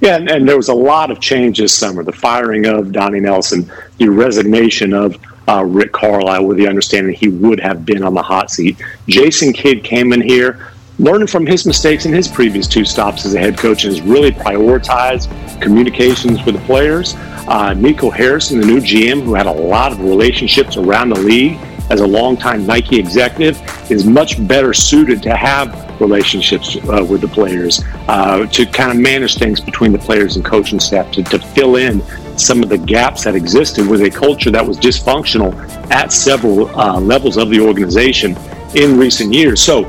[0.05, 2.03] Yeah, and, and there was a lot of change this summer.
[2.03, 7.19] The firing of Donnie Nelson, the resignation of uh, Rick Carlisle with the understanding that
[7.19, 8.79] he would have been on the hot seat.
[9.07, 13.33] Jason Kidd came in here learning from his mistakes in his previous two stops as
[13.33, 15.27] a head coach and has really prioritized
[15.59, 17.15] communications with the players.
[17.47, 21.57] Uh, Nico Harrison, the new GM, who had a lot of relationships around the league
[21.89, 27.27] as a longtime Nike executive, is much better suited to have relationships uh, with the
[27.27, 31.39] players, uh, to kind of manage things between the players and coaching staff, to, to
[31.39, 32.01] fill in
[32.37, 35.53] some of the gaps that existed with a culture that was dysfunctional
[35.91, 38.35] at several uh, levels of the organization
[38.75, 39.61] in recent years.
[39.61, 39.83] So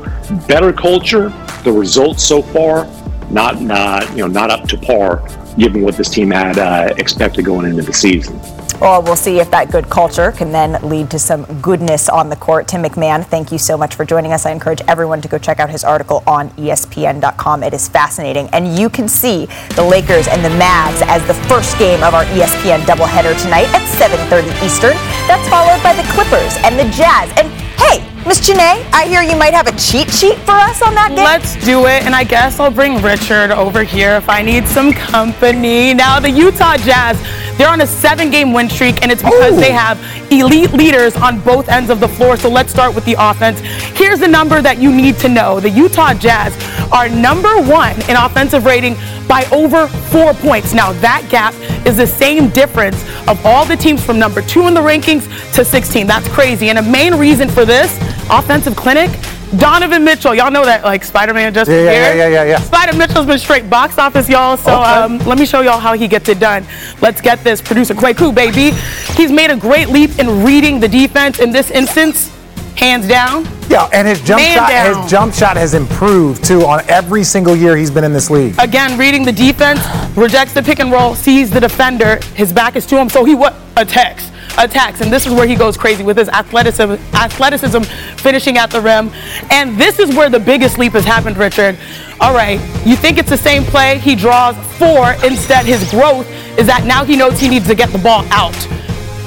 [0.47, 1.29] better culture.
[1.63, 2.87] The results so far
[3.29, 5.27] not not you know not up to par
[5.57, 8.39] given what this team had uh, expected going into the season.
[8.79, 12.35] Well, we'll see if that good culture can then lead to some goodness on the
[12.35, 12.67] court.
[12.67, 14.45] Tim McMahon, thank you so much for joining us.
[14.45, 17.63] I encourage everyone to go check out his article on ESPN.com.
[17.63, 18.49] It is fascinating.
[18.53, 22.25] And you can see the Lakers and the Mavs as the first game of our
[22.25, 24.93] ESPN doubleheader tonight at 7.30 Eastern.
[25.27, 27.31] That's followed by the Clippers and the Jazz.
[27.37, 30.93] And Hey, Miss Janae, I hear you might have a cheat sheet for us on
[30.95, 31.23] that game.
[31.23, 34.91] Let's do it, and I guess I'll bring Richard over here if I need some
[34.91, 35.93] company.
[35.93, 37.17] Now, the Utah Jazz,
[37.57, 39.59] they're on a seven game win streak, and it's because Oh.
[39.61, 39.97] they have
[40.29, 42.35] elite leaders on both ends of the floor.
[42.35, 43.61] So let's start with the offense.
[43.97, 46.53] Here's the number that you need to know the Utah Jazz
[46.91, 48.95] are number one in offensive rating
[49.27, 50.73] by over four points.
[50.73, 51.53] Now, that gap
[51.85, 55.65] is the same difference of all the teams from number two in the rankings to
[55.65, 56.07] 16.
[56.07, 56.69] That's crazy.
[56.69, 57.95] And a main reason for this
[58.29, 59.09] offensive clinic.
[59.57, 62.01] Donovan Mitchell, y'all know that like Spider-Man just Yeah, yeah, here.
[62.01, 62.59] yeah, yeah, yeah, yeah.
[62.59, 64.57] Spider Mitchell's been straight box office, y'all.
[64.57, 64.91] So Okay.
[64.91, 66.65] um, let me show y'all how he gets it done.
[67.01, 68.71] Let's get this producer Kwaku, baby.
[69.15, 72.29] He's made a great leap in reading the defense in this instance,
[72.77, 73.45] hands down.
[73.69, 75.01] Yeah, and his jump Man shot, down.
[75.01, 78.55] his jump shot has improved too on every single year he's been in this league.
[78.59, 79.81] Again, reading the defense,
[80.15, 83.35] rejects the pick and roll, sees the defender, his back is to him, so he
[83.35, 84.31] what attacks.
[84.57, 87.81] Attacks, and this is where he goes crazy with his athleticism, athleticism
[88.17, 89.11] finishing at the rim.
[89.51, 91.77] And this is where the biggest leap has happened, Richard.
[92.19, 95.11] All right, you think it's the same play, he draws four.
[95.23, 98.55] Instead, his growth is that now he knows he needs to get the ball out.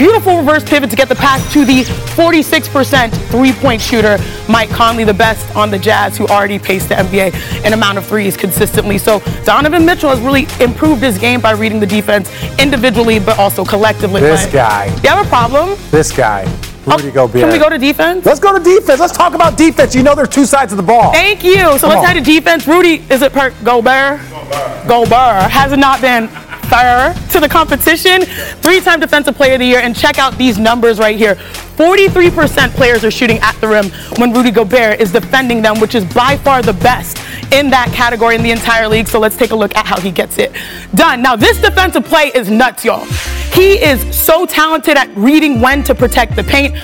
[0.01, 4.16] Beautiful reverse pivot to get the pass to the 46% three point shooter,
[4.48, 8.07] Mike Conley, the best on the Jazz, who already paced the NBA in amount of
[8.07, 8.96] threes consistently.
[8.96, 13.62] So Donovan Mitchell has really improved his game by reading the defense individually, but also
[13.62, 14.22] collectively.
[14.22, 14.86] This But guy.
[15.03, 15.78] You have a problem?
[15.90, 16.44] This guy,
[16.86, 17.42] Rudy oh, Gobert.
[17.42, 18.24] Can we go to defense?
[18.24, 19.01] Let's go to defense.
[19.01, 19.94] Let's talk about defense.
[19.94, 21.12] You know there's two sides of the ball.
[21.12, 21.57] Thank you.
[21.57, 22.05] So Come let's on.
[22.07, 22.66] head to defense.
[22.66, 24.18] Rudy, is it per Gobert?
[24.30, 25.51] Gobert Gobert.
[25.51, 26.30] has it not been
[26.71, 28.23] to the competition.
[28.62, 29.81] Three-time defensive player of the year.
[29.81, 31.35] And check out these numbers right here.
[31.35, 36.05] 43% players are shooting at the rim when Rudy Gobert is defending them, which is
[36.14, 37.18] by far the best
[37.53, 39.09] in that category in the entire league.
[39.09, 40.53] So let's take a look at how he gets it
[40.95, 41.23] done.
[41.23, 43.05] Now, this defensive play is nuts, y'all.
[43.53, 46.75] He is so talented at reading when to protect the paint.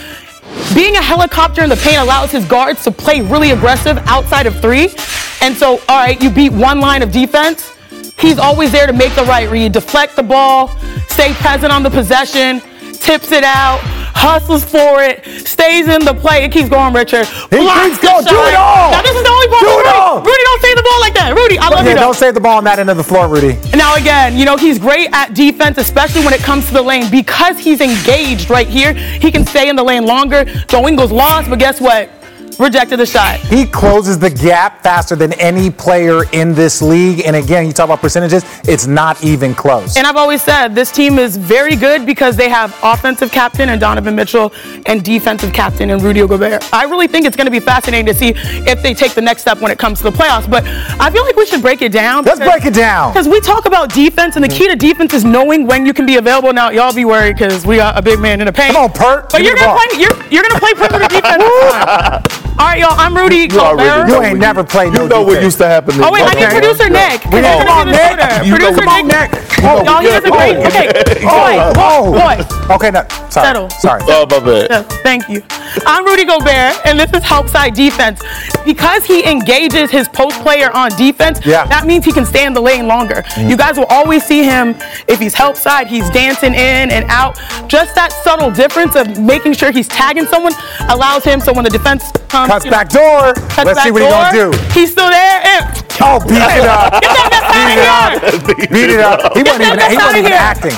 [0.74, 4.60] Being a helicopter in the paint allows his guards to play really aggressive outside of
[4.60, 4.94] three.
[5.42, 7.75] And so, all right, you beat one line of defense.
[8.18, 10.68] He's always there to make the right read, deflect the ball,
[11.08, 12.60] stay present on the possession,
[12.94, 13.78] tips it out,
[14.16, 16.44] hustles for it, stays in the play.
[16.44, 17.26] It keeps going, Richard.
[17.26, 18.24] He Blocks keeps going.
[18.24, 18.90] Do it all.
[18.90, 19.60] Now, this is the only ball.
[19.60, 19.88] Do for it Rudy.
[19.88, 20.16] all.
[20.22, 21.34] Rudy, don't save the ball like that.
[21.36, 21.94] Rudy, I love yeah, you.
[21.94, 22.00] though.
[22.00, 23.58] don't save the ball on that end of the floor, Rudy.
[23.76, 27.10] Now again, you know, he's great at defense, especially when it comes to the lane.
[27.10, 30.44] Because he's engaged right here, he can stay in the lane longer.
[30.66, 32.10] Joe Ingles lost, but guess what?
[32.58, 33.38] Rejected the shot.
[33.40, 37.22] He closes the gap faster than any player in this league.
[37.26, 39.96] And again, you talk about percentages, it's not even close.
[39.96, 43.80] And I've always said this team is very good because they have offensive captain and
[43.80, 44.52] Donovan Mitchell
[44.86, 46.72] and defensive captain and Rudy Gobert.
[46.72, 49.42] I really think it's going to be fascinating to see if they take the next
[49.42, 50.48] step when it comes to the playoffs.
[50.48, 50.64] But
[50.98, 52.24] I feel like we should break it down.
[52.24, 53.12] Let's break it down.
[53.12, 56.06] Because we talk about defense, and the key to defense is knowing when you can
[56.06, 56.52] be available.
[56.52, 58.74] Now, y'all be worried because we got a big man in the paint.
[58.74, 59.30] Come on, Pert.
[59.30, 60.00] But you're gonna play.
[60.00, 62.42] You're, you're gonna play perimeter defense.
[62.58, 62.94] All right, y'all.
[62.98, 64.08] I'm Rudy You already Gobert.
[64.08, 65.94] You ain't never played no You know what used to happen.
[66.02, 67.22] Oh wait, I need producer Nick.
[67.26, 68.16] We Because need- come on, Nick.
[68.16, 69.42] this know Producer Nick.
[69.62, 70.20] Oh, Y'all, he yeah.
[70.20, 70.56] does a great.
[70.56, 70.66] Oh.
[70.66, 70.90] Okay.
[71.26, 72.12] Oh, oh.
[72.12, 72.74] Boy.
[72.74, 73.02] Okay, no.
[73.30, 73.46] Sorry.
[73.46, 73.70] Settle.
[73.70, 74.00] Sorry.
[74.06, 74.66] Oh, my bad.
[74.70, 75.42] Yes, thank you.
[75.86, 78.22] I'm Rudy Gobert, and this is help side defense.
[78.64, 81.64] Because he engages his post player on defense, Yeah.
[81.66, 83.22] that means he can stay in the lane longer.
[83.34, 83.50] Mm.
[83.50, 84.74] You guys will always see him,
[85.08, 87.38] if he's help side, he's dancing in and out.
[87.68, 90.52] Just that subtle difference of making sure he's tagging someone
[90.88, 92.45] allows him so when the defense comes.
[92.46, 93.34] Cuts you know, back door.
[93.50, 94.58] cuts Let's see what he's gonna do.
[94.72, 95.40] He's still there.
[95.44, 96.92] And Oh, beat it up.
[97.00, 98.22] Get that mess Beat it out up.
[98.22, 98.68] of here.
[98.68, 99.32] Beat it up.
[99.36, 99.80] He wasn't even.
[99.90, 100.76] He wasn't even acting.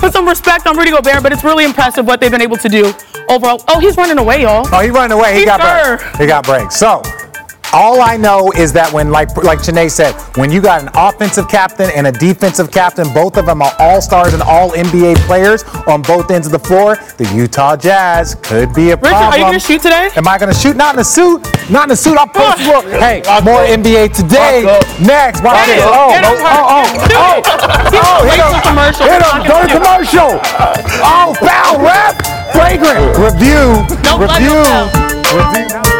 [0.00, 2.68] Put some respect on Rudy Gobert, but it's really impressive what they've been able to
[2.68, 2.92] do
[3.28, 3.62] overall.
[3.68, 4.66] Oh, he's running away, y'all.
[4.72, 5.32] Oh, he running away.
[5.34, 5.98] He He's got sure.
[5.98, 6.18] breaks.
[6.18, 6.76] He got breaks.
[6.76, 7.00] So,
[7.72, 11.48] all I know is that when, like, like Janae said, when you got an offensive
[11.48, 15.62] captain and a defensive captain, both of them are all stars and all NBA players
[15.86, 16.96] on both ends of the floor.
[17.18, 19.32] The Utah Jazz could be a Richard, problem.
[19.32, 20.10] are you gonna shoot today?
[20.16, 20.76] Am I gonna shoot?
[20.76, 21.46] Not in a suit.
[21.70, 22.18] Not in a suit.
[22.18, 22.84] I'll post you up.
[22.84, 24.62] Hey, more NBA today.
[25.00, 25.84] Next, watch Hey, this.
[25.86, 27.42] Oh, oh, oh, oh, oh,
[27.94, 28.62] oh, hit Wait him.
[28.62, 29.06] commercial.
[29.06, 29.46] Hit We're him.
[29.46, 29.82] Go to gonna do it.
[29.82, 30.30] commercial.
[31.06, 32.18] Oh, foul, ref.
[32.52, 33.16] Flagrant.
[33.16, 33.86] Review.
[34.02, 34.58] Don't let Review.
[34.64, 34.88] down.
[35.30, 35.99] Review.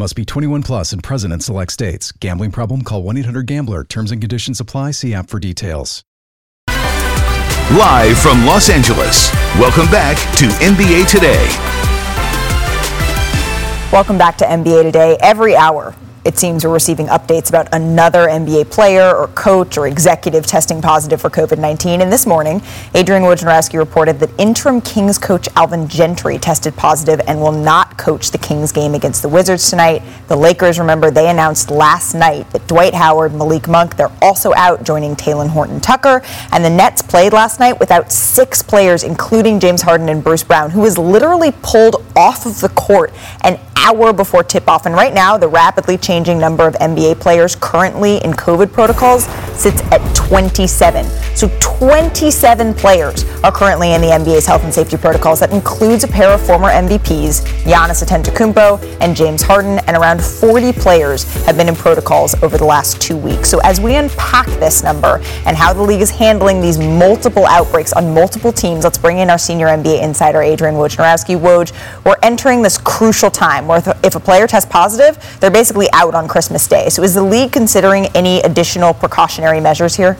[0.00, 2.10] Must be 21 plus and present in select states.
[2.10, 2.84] Gambling problem?
[2.84, 3.84] Call 1 800 Gambler.
[3.84, 4.92] Terms and conditions apply.
[4.92, 6.02] See app for details.
[6.66, 11.44] Live from Los Angeles, welcome back to NBA Today.
[13.92, 15.18] Welcome back to NBA Today.
[15.20, 15.94] Every hour,
[16.30, 21.20] it seems we're receiving updates about another NBA player or coach or executive testing positive
[21.20, 22.02] for COVID 19.
[22.02, 22.62] And this morning,
[22.94, 28.30] Adrian Wojnarowski reported that interim Kings coach Alvin Gentry tested positive and will not coach
[28.30, 30.04] the Kings game against the Wizards tonight.
[30.28, 34.84] The Lakers, remember, they announced last night that Dwight Howard, Malik Monk, they're also out,
[34.84, 36.22] joining Talen Horton Tucker.
[36.52, 40.70] And the Nets played last night without six players, including James Harden and Bruce Brown,
[40.70, 43.12] who was literally pulled off of the court
[43.42, 44.86] an hour before tip off.
[44.86, 49.24] And right now, the rapidly changing number of NBA players currently in COVID protocols
[49.60, 51.04] sits at 27.
[51.36, 55.40] So 27 players are currently in the NBA's health and safety protocols.
[55.40, 60.72] That includes a pair of former MVPs, Giannis Antetokounmpo and James Harden, and around 40
[60.72, 63.48] players have been in protocols over the last two weeks.
[63.50, 67.92] So as we unpack this number and how the league is handling these multiple outbreaks
[67.92, 71.38] on multiple teams, let's bring in our senior NBA insider, Adrian Wojnarowski.
[71.38, 71.72] Woj,
[72.04, 76.26] we're entering this crucial time where if a player tests positive, they're basically out on
[76.26, 76.88] Christmas Day.
[76.88, 80.16] So is the league considering any additional precautionary measures here?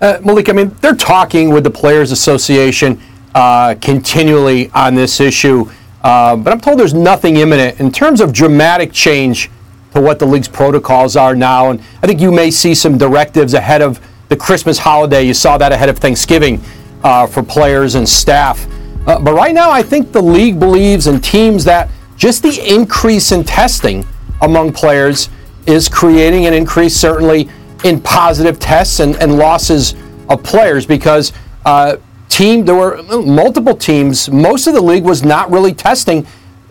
[0.00, 2.98] Uh, Malik, I mean, they're talking with the Players Association
[3.34, 5.70] uh, continually on this issue,
[6.02, 9.50] uh, but I'm told there's nothing imminent in terms of dramatic change
[9.92, 11.70] to what the league's protocols are now.
[11.70, 15.22] And I think you may see some directives ahead of the Christmas holiday.
[15.22, 16.60] You saw that ahead of Thanksgiving
[17.02, 18.66] uh, for players and staff.
[19.06, 23.30] Uh, but right now, I think the league believes in teams that just the increase
[23.32, 24.06] in testing
[24.44, 25.28] among players
[25.66, 27.48] is creating an increase, certainly,
[27.84, 29.94] in positive tests and, and losses
[30.28, 31.32] of players because
[31.64, 31.96] uh,
[32.28, 34.30] team there were multiple teams.
[34.30, 36.26] Most of the league was not really testing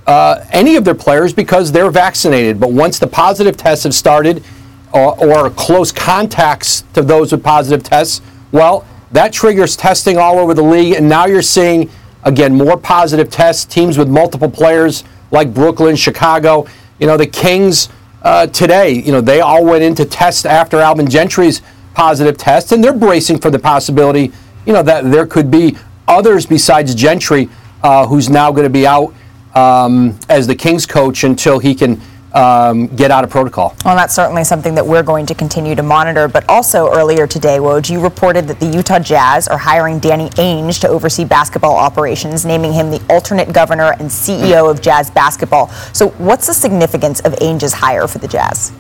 [0.06, 2.60] uh, any of their players because they're vaccinated.
[2.60, 4.44] But once the positive tests have started,
[4.92, 8.22] or, or close contacts to those with positive tests,
[8.52, 11.90] well, that triggers testing all over the league, and now you're seeing
[12.24, 13.66] again more positive tests.
[13.66, 16.68] Teams with multiple players like Brooklyn, Chicago.
[17.04, 17.90] You know, the Kings
[18.22, 21.62] uh, today, you know, they all went into test after Alvin Gentry's
[21.94, 24.32] positive test, and they're bracing for the possibility,
[24.66, 25.76] you know, that there could be
[26.08, 27.50] others besides Gentry
[27.84, 29.14] uh, who's now going to be out
[29.54, 32.00] um, as the Kings coach until he can
[32.34, 33.76] um, get out of protocol.
[33.86, 36.28] Well, that's certainly something that we're going to continue to monitor.
[36.28, 40.80] But also earlier today, Woj, you reported that the Utah Jazz are hiring Danny Ainge
[40.82, 45.70] to oversee basketball operations, naming him the alternate governor and CEO of Jazz basketball.
[45.94, 48.72] So, what's the significance of Ainge's hire for the Jazz?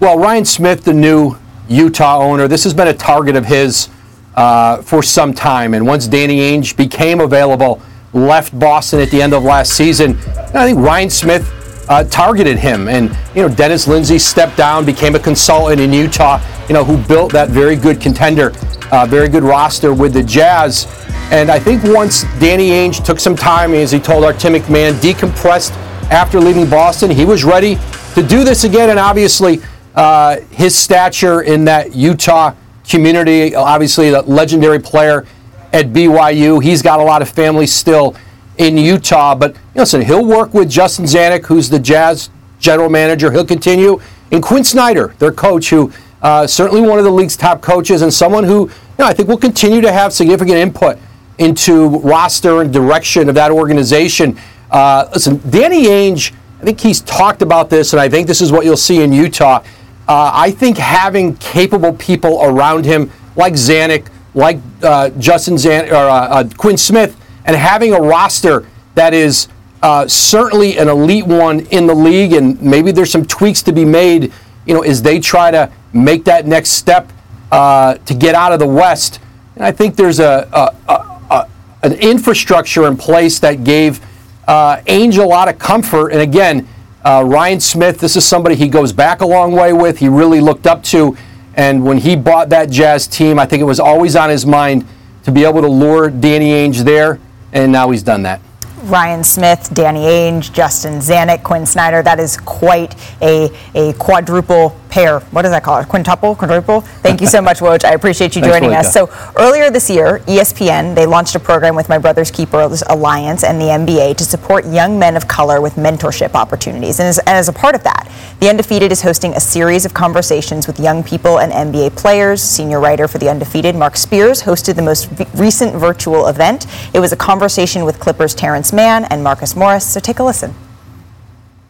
[0.00, 1.36] Well, Ryan Smith, the new
[1.68, 3.88] Utah owner, this has been a target of his
[4.36, 5.74] uh, for some time.
[5.74, 10.16] And once Danny Ainge became available, left Boston at the end of last season,
[10.54, 11.54] I think Ryan Smith
[11.88, 12.88] uh, targeted him.
[12.88, 16.96] And, you know, Dennis Lindsey stepped down, became a consultant in Utah, you know, who
[17.06, 18.52] built that very good contender,
[18.90, 20.86] uh, very good roster with the Jazz.
[21.30, 24.92] And I think once Danny Ainge took some time, as he told our Tim McMahon,
[24.94, 25.72] decompressed
[26.10, 27.76] after leaving Boston, he was ready
[28.14, 28.90] to do this again.
[28.90, 29.60] And obviously,
[29.94, 32.54] uh, his stature in that Utah
[32.88, 35.26] community, obviously, a legendary player
[35.72, 36.62] at BYU.
[36.62, 38.16] He's got a lot of family still
[38.58, 39.34] in Utah.
[39.34, 43.30] But listen, he'll work with Justin Zanik, who's the Jazz general manager.
[43.30, 44.00] He'll continue.
[44.30, 45.92] And Quinn Snyder, their coach, who
[46.22, 49.28] uh, certainly one of the league's top coaches and someone who you know, I think
[49.28, 50.98] will continue to have significant input
[51.38, 54.38] into roster and direction of that organization.
[54.70, 58.50] Uh, listen, Danny Ainge, I think he's talked about this, and I think this is
[58.50, 59.62] what you'll see in Utah.
[60.08, 65.94] Uh, I think having capable people around him, like Zanik, like uh, Justin Zan or
[65.94, 67.16] uh, uh, Quinn Smith,
[67.48, 69.48] and having a roster that is
[69.82, 73.86] uh, certainly an elite one in the league, and maybe there's some tweaks to be
[73.86, 74.32] made,
[74.66, 77.10] you know, as they try to make that next step
[77.50, 79.18] uh, to get out of the West.
[79.56, 81.48] And I think there's a, a, a
[81.82, 84.00] an infrastructure in place that gave
[84.46, 86.08] uh, Ainge a lot of comfort.
[86.10, 86.68] And again,
[87.04, 89.98] uh, Ryan Smith, this is somebody he goes back a long way with.
[89.98, 91.16] He really looked up to.
[91.54, 94.86] And when he bought that Jazz team, I think it was always on his mind
[95.22, 97.20] to be able to lure Danny Ainge there
[97.52, 98.40] and now he's done that.
[98.84, 102.02] Ryan Smith, Danny Ainge, Justin Zanik, Quinn Snyder.
[102.02, 105.20] That is quite a, a quadruple pair.
[105.20, 105.88] What does that call it?
[105.88, 106.34] Quintuple?
[106.36, 106.80] Quadruple?
[106.80, 107.84] Thank you so much, Woj.
[107.84, 108.92] I appreciate you joining us.
[108.92, 113.60] So earlier this year, ESPN, they launched a program with My Brother's Keepers Alliance and
[113.60, 116.98] the NBA to support young men of color with mentorship opportunities.
[117.00, 118.10] And as, and as a part of that,
[118.40, 122.42] The Undefeated is hosting a series of conversations with young people and NBA players.
[122.42, 126.66] Senior writer for The Undefeated, Mark Spears, hosted the most v- recent virtual event.
[126.94, 129.86] It was a conversation with Clippers Terrence Mann and Marcus Morris.
[129.86, 130.54] So take a listen.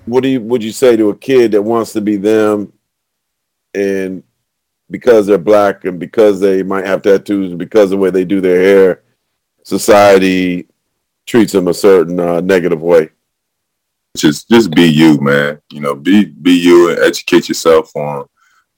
[0.05, 2.73] what do you would you say to a kid that wants to be them
[3.75, 4.23] and
[4.91, 8.25] because they're black and because they might have tattoos and because of the way they
[8.25, 9.03] do their hair
[9.62, 10.66] society
[11.27, 13.11] treats them a certain uh, negative way
[14.16, 15.61] just just be you, man.
[15.71, 18.27] You know, be be you and educate yourself on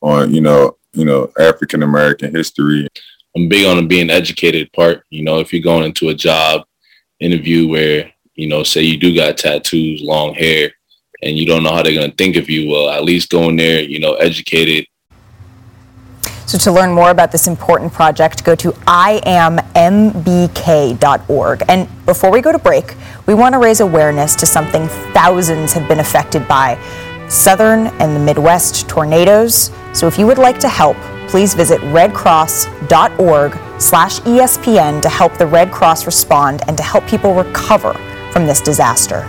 [0.01, 2.88] on you know you know African American history.
[3.36, 5.05] I'm big on the being educated part.
[5.11, 6.66] You know, if you're going into a job
[7.20, 10.72] interview where you know, say you do got tattoos, long hair,
[11.22, 13.48] and you don't know how they're going to think of you, well, at least go
[13.48, 14.86] in there, you know, educated.
[16.50, 19.22] So to learn more about this important project, go to iammbk.org.
[21.68, 22.96] And before we go to break,
[23.26, 26.76] we want to raise awareness to something thousands have been affected by
[27.28, 29.70] southern and the Midwest tornadoes.
[29.92, 30.96] So if you would like to help,
[31.28, 37.32] please visit redcross.org slash ESPN to help the Red Cross respond and to help people
[37.32, 37.92] recover
[38.32, 39.28] from this disaster.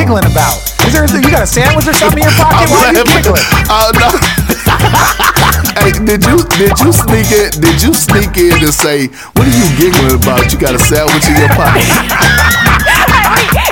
[0.00, 0.56] Giggling about?
[0.88, 2.72] Is there you got a sandwich or something in your pocket?
[2.72, 3.44] Why are you giggling?
[3.68, 4.08] Uh, no.
[5.76, 7.52] hey, did you did you sneak in?
[7.60, 10.48] Did you sneak in to say what are you giggling about?
[10.52, 11.84] You got a sandwich in your pocket?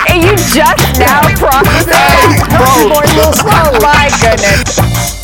[0.08, 2.48] And you just now processed that?
[2.48, 2.88] bro.
[2.88, 3.76] Going little slow.
[3.84, 5.17] My goodness.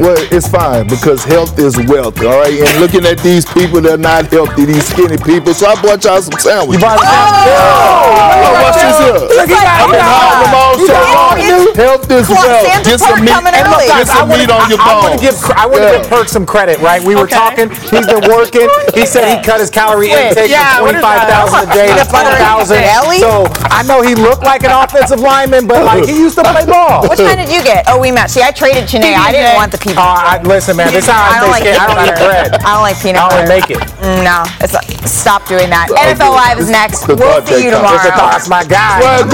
[0.00, 2.50] Well, it's fine because health is wealth, all right?
[2.52, 6.02] And looking at these people that are not healthy, these skinny people, so I bought
[6.02, 6.82] y'all some sandwiches.
[6.82, 7.06] You bought Oh!
[7.06, 9.22] Yeah, what's this here?
[9.22, 11.34] Look, he got- oh, I've been he got- them all he got so long.
[11.78, 12.66] Health is Clock, wealth.
[12.66, 13.34] Santa Get some meat.
[13.34, 13.86] And look.
[13.86, 15.04] Get some meat on your I, I bones.
[15.04, 15.98] want to give I want to Yeah.
[16.02, 17.00] give Perk some credit, right?
[17.02, 17.70] We were talking.
[17.70, 18.66] He's been working.
[18.98, 21.74] He said he cut his calorie intake yeah, from what is twenty five thousand a
[21.74, 22.78] day to Peanut butter ten and thousand.
[22.82, 23.18] jelly?
[23.22, 26.66] So I know he looked like an offensive lineman, but like he used to play
[26.66, 27.06] ball.
[27.08, 27.86] Which kind did you get?
[27.86, 28.34] Oh, we matched.
[28.34, 29.14] See, I traded Chennai.
[29.14, 31.52] I didn't want the peanut Uh, I, listen, man, this is how I, I don't
[31.52, 31.78] stay like skinny.
[31.78, 32.24] I don't eat butter.
[32.24, 32.48] bread.
[32.64, 33.42] I don't like peanut I butter.
[33.44, 33.80] only make it.
[34.00, 34.72] Mm, No, it's
[35.06, 35.92] stop doing that.
[35.92, 37.04] NFL Live is next.
[37.06, 38.02] The We'll see you that counts.
[38.08, 38.30] tomorrow.
[38.32, 39.00] That's my guy.
[39.00, 39.28] Well,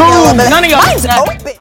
[0.51, 1.55] None Mine's open.